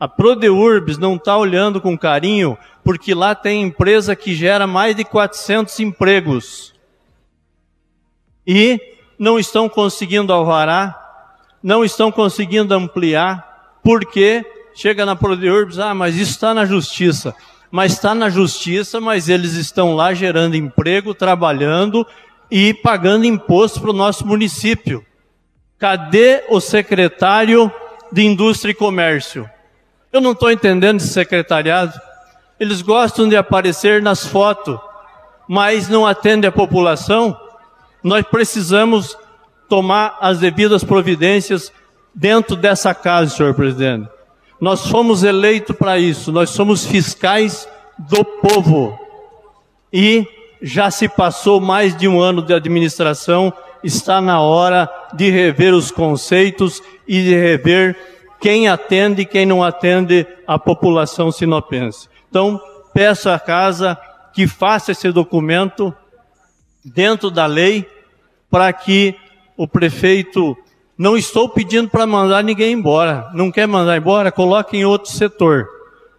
[0.00, 5.04] a Prodeurbis não está olhando com carinho, porque lá tem empresa que gera mais de
[5.04, 6.72] 400 empregos
[8.46, 8.80] e
[9.18, 10.98] não estão conseguindo alvará,
[11.62, 17.34] não estão conseguindo ampliar, porque chega na Prodeurbs, ah, mas isso está na justiça.
[17.70, 22.06] Mas está na justiça, mas eles estão lá gerando emprego, trabalhando
[22.50, 25.04] e pagando imposto para o nosso município.
[25.78, 27.70] Cadê o secretário
[28.12, 29.48] de Indústria e Comércio?
[30.12, 31.92] Eu não estou entendendo esse secretariado.
[32.58, 34.78] Eles gostam de aparecer nas fotos,
[35.48, 37.36] mas não atendem a população
[38.06, 39.18] nós precisamos
[39.68, 41.72] tomar as devidas providências
[42.14, 44.08] dentro dessa casa, senhor presidente.
[44.60, 48.98] Nós fomos eleitos para isso, nós somos fiscais do povo.
[49.92, 50.26] E
[50.62, 53.52] já se passou mais de um ano de administração,
[53.84, 57.96] está na hora de rever os conceitos e de rever
[58.40, 62.08] quem atende e quem não atende a população sinopense.
[62.28, 62.60] Então,
[62.92, 63.98] peço à casa
[64.32, 65.94] que faça esse documento
[66.84, 67.88] dentro da lei
[68.50, 69.14] para que
[69.56, 70.56] o prefeito
[70.98, 73.28] não estou pedindo para mandar ninguém embora.
[73.34, 74.32] Não quer mandar embora?
[74.32, 75.66] Coloque em outro setor.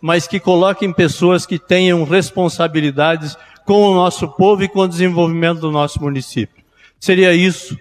[0.01, 5.59] Mas que coloquem pessoas que tenham responsabilidades com o nosso povo e com o desenvolvimento
[5.59, 6.63] do nosso município.
[6.99, 7.77] Seria isso.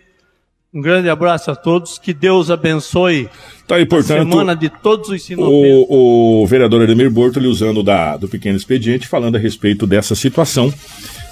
[0.72, 1.98] Um grande abraço a todos.
[1.98, 3.28] Que Deus abençoe
[3.66, 5.86] tá aí, portanto, a semana de todos os sinopenses.
[5.88, 10.72] O, o vereador Edemir Bortoli usando da, do pequeno expediente, falando a respeito dessa situação.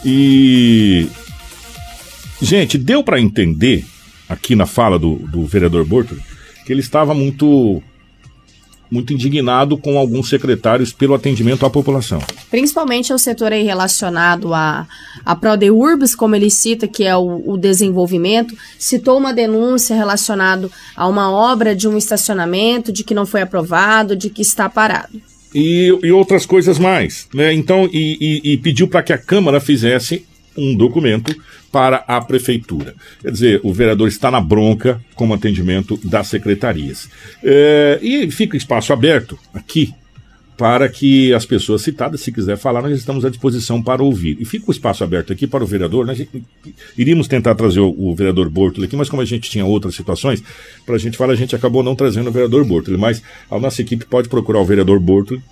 [0.04, 1.08] E
[2.44, 3.86] Gente, deu para entender
[4.28, 6.20] aqui na fala do, do vereador Bortoli
[6.64, 7.82] que ele estava muito
[8.90, 12.20] muito indignado com alguns secretários pelo atendimento à população.
[12.48, 14.86] Principalmente o setor aí relacionado a,
[15.24, 21.08] a Prodeurbs, como ele cita, que é o, o desenvolvimento, citou uma denúncia relacionada a
[21.08, 25.20] uma obra de um estacionamento, de que não foi aprovado, de que está parado.
[25.52, 27.26] E, e outras coisas mais.
[27.34, 27.52] Né?
[27.52, 30.24] Então, e, e, e pediu para que a Câmara fizesse
[30.56, 31.34] um documento
[31.70, 32.94] para a prefeitura.
[33.20, 37.08] Quer dizer, o vereador está na bronca com o atendimento das secretarias.
[37.42, 39.92] É, e fica espaço aberto aqui
[40.56, 44.36] para que as pessoas citadas, se quiser falar, nós estamos à disposição para ouvir.
[44.40, 46.06] E fica o espaço aberto aqui para o vereador.
[46.06, 46.24] Nós
[46.96, 50.42] iríamos tentar trazer o, o vereador Bortoli aqui, mas como a gente tinha outras situações,
[50.86, 52.96] para a gente falar, a gente acabou não trazendo o vereador Bortoli.
[52.96, 55.42] Mas a nossa equipe pode procurar o vereador Bortoli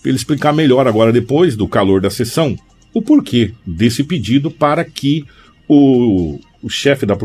[0.00, 2.56] para ele explicar melhor agora, depois do calor da sessão,
[2.98, 5.24] o porquê desse pedido para que
[5.68, 7.16] o, o chefe da.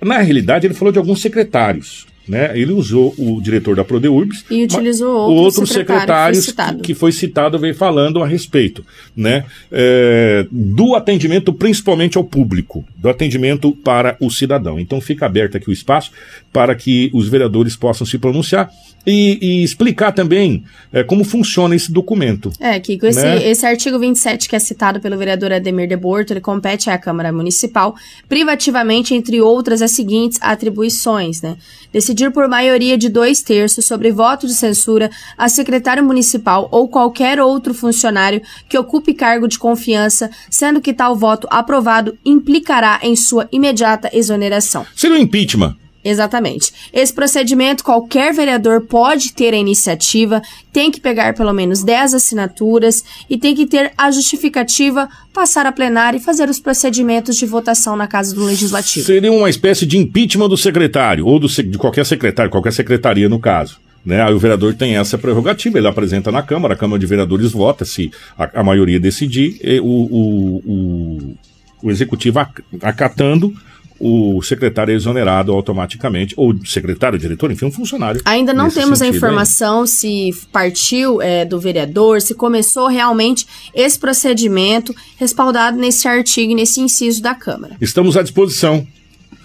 [0.00, 2.06] Na realidade, ele falou de alguns secretários.
[2.28, 2.52] Né?
[2.58, 7.58] Ele usou o diretor da Prodeurbs e utilizou outro outros secretários que, que, foi citado
[7.58, 8.84] veio falando a respeito,
[9.16, 9.46] né?
[9.72, 14.78] É, do atendimento principalmente ao público, do atendimento para o cidadão.
[14.78, 16.10] Então fica aberto aqui o espaço
[16.52, 18.70] para que os vereadores possam se pronunciar
[19.08, 22.52] e, e explicar também é, como funciona esse documento.
[22.60, 23.48] É, Kiko, esse, né?
[23.48, 27.32] esse artigo 27 que é citado pelo vereador Ademir de Borto, ele compete à Câmara
[27.32, 27.94] Municipal
[28.28, 31.56] privativamente, entre outras, as seguintes atribuições, né?
[31.90, 37.40] Decidir por maioria de dois terços sobre voto de censura a secretário municipal ou qualquer
[37.40, 43.48] outro funcionário que ocupe cargo de confiança, sendo que tal voto aprovado implicará em sua
[43.50, 44.84] imediata exoneração.
[44.94, 45.76] Seria um impeachment.
[46.04, 46.72] Exatamente.
[46.92, 50.40] Esse procedimento, qualquer vereador pode ter a iniciativa,
[50.72, 55.72] tem que pegar pelo menos 10 assinaturas e tem que ter a justificativa, passar a
[55.72, 59.04] plenária e fazer os procedimentos de votação na Casa do Legislativo.
[59.04, 63.40] Seria uma espécie de impeachment do secretário, ou do, de qualquer secretário, qualquer secretaria no
[63.40, 63.78] caso.
[64.04, 64.22] Né?
[64.22, 67.84] Aí o vereador tem essa prerrogativa, ele apresenta na Câmara, a Câmara de Vereadores vota,
[67.84, 71.34] se a, a maioria decidir, o, o, o,
[71.82, 72.38] o Executivo
[72.80, 73.52] acatando
[74.00, 78.20] o secretário é exonerado automaticamente, ou secretário, diretor, enfim, um funcionário.
[78.24, 79.88] Ainda não temos a informação aí.
[79.88, 87.20] se partiu é, do vereador, se começou realmente esse procedimento respaldado nesse artigo, nesse inciso
[87.20, 87.76] da Câmara.
[87.80, 88.86] Estamos à disposição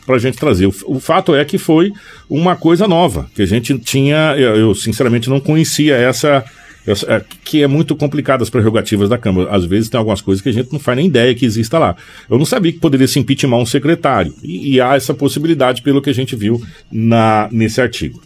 [0.06, 0.68] para a gente trazer.
[0.68, 1.92] O, o, fato é que foi
[2.30, 6.44] uma coisa nova, que a gente tinha, eu, eu sinceramente não conhecia essa
[6.86, 9.50] é, que é muito complicado as prerrogativas da Câmara.
[9.56, 11.96] Às vezes tem algumas coisas que a gente não faz nem ideia que exista lá.
[12.30, 14.34] Eu não sabia que poderia se impeachment um secretário.
[14.44, 16.62] E, e há essa possibilidade pelo que a gente viu
[16.92, 18.22] na, nesse artigo.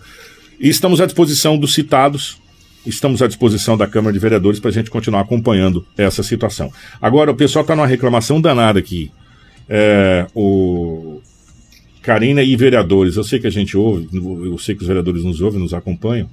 [0.59, 2.37] E estamos à disposição dos citados
[2.85, 6.71] estamos à disposição da Câmara de Vereadores para a gente continuar acompanhando essa situação.
[7.01, 9.11] Agora, o pessoal está numa reclamação danada aqui.
[9.67, 11.19] É, o
[12.01, 15.41] Karina e vereadores, eu sei que a gente ouve, eu sei que os vereadores nos
[15.41, 16.29] ouvem, nos acompanham.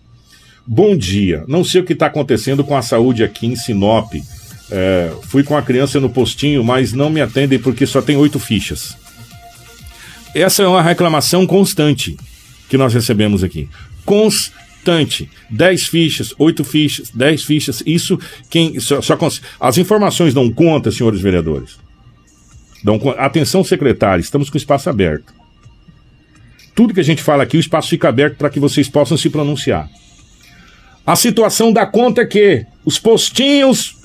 [0.66, 1.44] Bom dia.
[1.46, 4.14] Não sei o que está acontecendo com a saúde aqui em Sinop.
[4.70, 8.38] É, fui com a criança no postinho, mas não me atendem porque só tem oito
[8.38, 8.96] fichas.
[10.34, 12.16] Essa é uma reclamação constante
[12.68, 13.68] que nós recebemos aqui.
[14.06, 15.30] Constante.
[15.50, 17.82] Dez fichas, oito fichas, dez fichas.
[17.84, 19.18] Isso quem só, só
[19.60, 21.76] as informações dão conta, senhores vereadores.
[22.82, 25.32] Dão atenção secretário, estamos com espaço aberto.
[26.74, 29.30] Tudo que a gente fala aqui, o espaço fica aberto para que vocês possam se
[29.30, 29.88] pronunciar.
[31.06, 33.96] A situação da conta é que os postinhos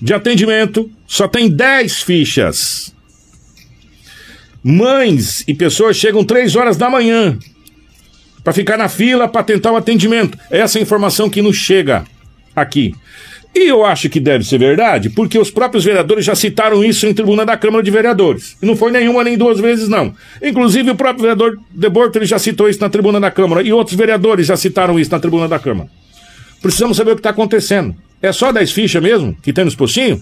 [0.00, 2.94] de atendimento só tem 10 fichas.
[4.62, 7.38] Mães e pessoas chegam 3 horas da manhã
[8.42, 10.36] para ficar na fila para tentar o atendimento.
[10.50, 12.04] Essa é a informação que nos chega
[12.54, 12.94] aqui.
[13.54, 17.12] E eu acho que deve ser verdade, porque os próprios vereadores já citaram isso em
[17.12, 18.56] tribuna da Câmara de Vereadores.
[18.62, 20.14] E não foi nenhuma nem duas vezes, não.
[20.40, 23.62] Inclusive, o próprio vereador De Borto já citou isso na tribuna da Câmara.
[23.62, 25.88] E outros vereadores já citaram isso na tribuna da Câmara.
[26.60, 27.94] Precisamos saber o que está acontecendo.
[28.22, 30.20] É só 10 fichas mesmo que tem nos postinhos?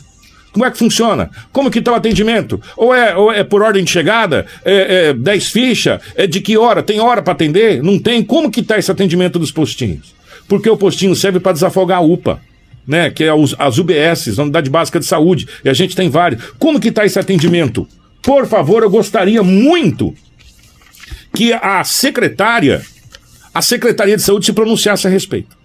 [0.52, 1.30] Como é que funciona?
[1.52, 2.60] Como que está o atendimento?
[2.76, 4.46] Ou é, ou é por ordem de chegada?
[4.64, 6.00] É, é 10 fichas?
[6.14, 6.82] É de que hora?
[6.82, 7.82] Tem hora para atender?
[7.82, 8.22] Não tem?
[8.22, 10.14] Como que está esse atendimento dos postinhos?
[10.48, 12.40] Porque o postinho serve para desafogar a UPA.
[12.86, 13.28] Né, que é
[13.58, 16.42] as UBS, Unidade Básica de Saúde, e a gente tem vários.
[16.58, 17.86] Como que está esse atendimento?
[18.22, 20.14] Por favor, eu gostaria muito
[21.34, 22.80] que a secretária,
[23.52, 25.57] a Secretaria de Saúde se pronunciasse a respeito.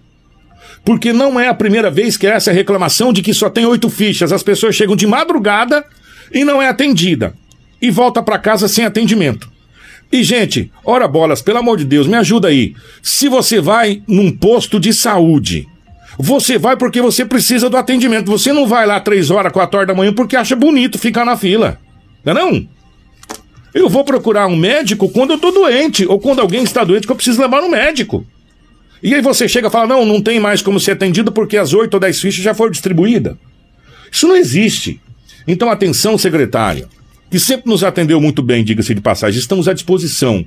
[0.84, 3.88] Porque não é a primeira vez que essa é reclamação de que só tem oito
[3.88, 4.32] fichas.
[4.32, 5.84] As pessoas chegam de madrugada
[6.32, 7.34] e não é atendida.
[7.80, 9.50] E volta para casa sem atendimento.
[10.12, 12.74] E, gente, ora bolas, pelo amor de Deus, me ajuda aí.
[13.02, 15.66] Se você vai num posto de saúde,
[16.18, 18.30] você vai porque você precisa do atendimento.
[18.30, 21.36] Você não vai lá três horas, quatro horas da manhã porque acha bonito ficar na
[21.36, 21.80] fila.
[22.24, 22.68] Não é não?
[23.72, 27.12] Eu vou procurar um médico quando eu tô doente, ou quando alguém está doente que
[27.12, 28.24] eu preciso levar no médico.
[29.04, 31.74] E aí você chega e fala: não, não tem mais como ser atendido porque as
[31.74, 33.36] oito ou dez fichas já foram distribuídas.
[34.10, 34.98] Isso não existe.
[35.46, 36.88] Então, atenção, secretária,
[37.30, 40.42] que sempre nos atendeu muito bem, diga-se de passagem, estamos à disposição.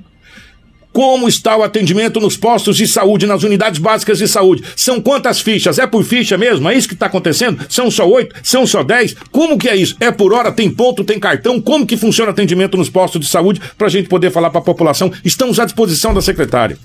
[0.92, 4.64] Como está o atendimento nos postos de saúde, nas unidades básicas de saúde?
[4.74, 5.78] São quantas fichas?
[5.78, 6.68] É por ficha mesmo?
[6.68, 7.64] É isso que está acontecendo?
[7.68, 8.34] São só oito?
[8.42, 9.14] São só dez?
[9.30, 9.94] Como que é isso?
[10.00, 10.50] É por hora?
[10.50, 11.04] Tem ponto?
[11.04, 11.60] Tem cartão?
[11.60, 14.60] Como que funciona o atendimento nos postos de saúde para a gente poder falar para
[14.60, 15.12] a população?
[15.24, 16.76] Estamos à disposição da secretária.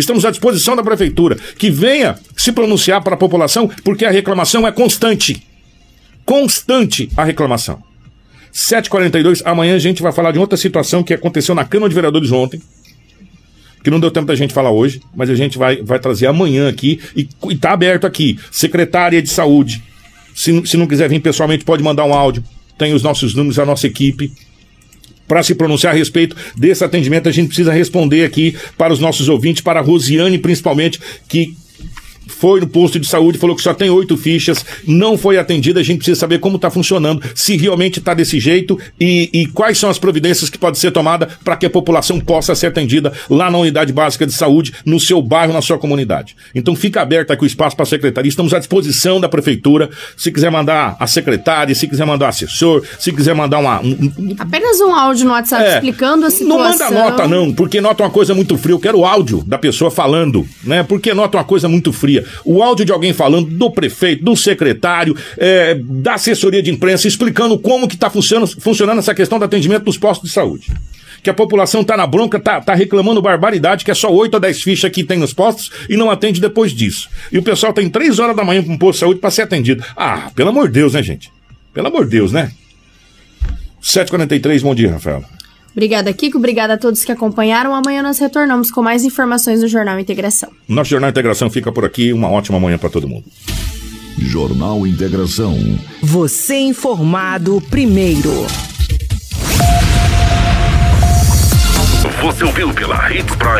[0.00, 4.66] Estamos à disposição da prefeitura que venha se pronunciar para a população, porque a reclamação
[4.66, 5.46] é constante.
[6.24, 7.82] Constante a reclamação.
[8.52, 12.32] 7h42, amanhã a gente vai falar de outra situação que aconteceu na Câmara de Vereadores
[12.32, 12.60] ontem,
[13.84, 16.68] que não deu tempo da gente falar hoje, mas a gente vai, vai trazer amanhã
[16.68, 18.38] aqui e, está aberto aqui.
[18.50, 19.82] Secretária de Saúde.
[20.34, 22.42] Se, se não quiser vir pessoalmente, pode mandar um áudio.
[22.78, 24.32] Tem os nossos números, a nossa equipe
[25.30, 27.28] para se pronunciar a respeito desse atendimento.
[27.28, 31.54] A gente precisa responder aqui para os nossos ouvintes, para a Rosiane principalmente, que
[32.30, 35.80] foi no posto de saúde, falou que só tem oito fichas, não foi atendida.
[35.80, 39.78] A gente precisa saber como está funcionando, se realmente está desse jeito e, e, quais
[39.78, 43.50] são as providências que podem ser tomadas para que a população possa ser atendida lá
[43.50, 46.36] na unidade básica de saúde, no seu bairro, na sua comunidade.
[46.54, 48.28] Então fica aberto aqui o espaço para a secretaria.
[48.28, 49.90] Estamos à disposição da prefeitura.
[50.16, 53.80] Se quiser mandar a secretária, se quiser mandar o assessor, se quiser mandar uma.
[53.80, 56.58] Um, Apenas um áudio no WhatsApp é, explicando a situação.
[56.58, 58.74] Não manda nota, não, porque nota uma coisa muito fria.
[58.74, 60.82] Eu quero o áudio da pessoa falando, né?
[60.82, 65.16] Porque nota uma coisa muito fria o áudio de alguém falando do prefeito, do secretário,
[65.36, 69.86] é, da assessoria de imprensa, explicando como que está funcionando, funcionando essa questão do atendimento
[69.86, 70.72] nos postos de saúde.
[71.22, 74.40] Que a população está na bronca, está tá reclamando barbaridade, que é só 8 ou
[74.40, 77.10] 10 fichas que tem nos postos e não atende depois disso.
[77.30, 79.42] E o pessoal tem 3 horas da manhã para um posto de saúde para ser
[79.42, 79.84] atendido.
[79.94, 81.30] Ah, pelo amor de Deus, né, gente?
[81.74, 82.50] Pelo amor de Deus, né?
[83.82, 85.24] 7h43, bom dia, Rafael.
[85.72, 86.38] Obrigada, Kiko.
[86.38, 87.74] Obrigada a todos que acompanharam.
[87.74, 90.50] Amanhã nós retornamos com mais informações no Jornal Integração.
[90.68, 92.12] Nosso Jornal Integração fica por aqui.
[92.12, 93.24] Uma ótima manhã para todo mundo.
[94.18, 95.56] Jornal Integração.
[96.02, 98.46] Você informado primeiro.
[102.20, 103.50] Você ouviu pela Hits Prime.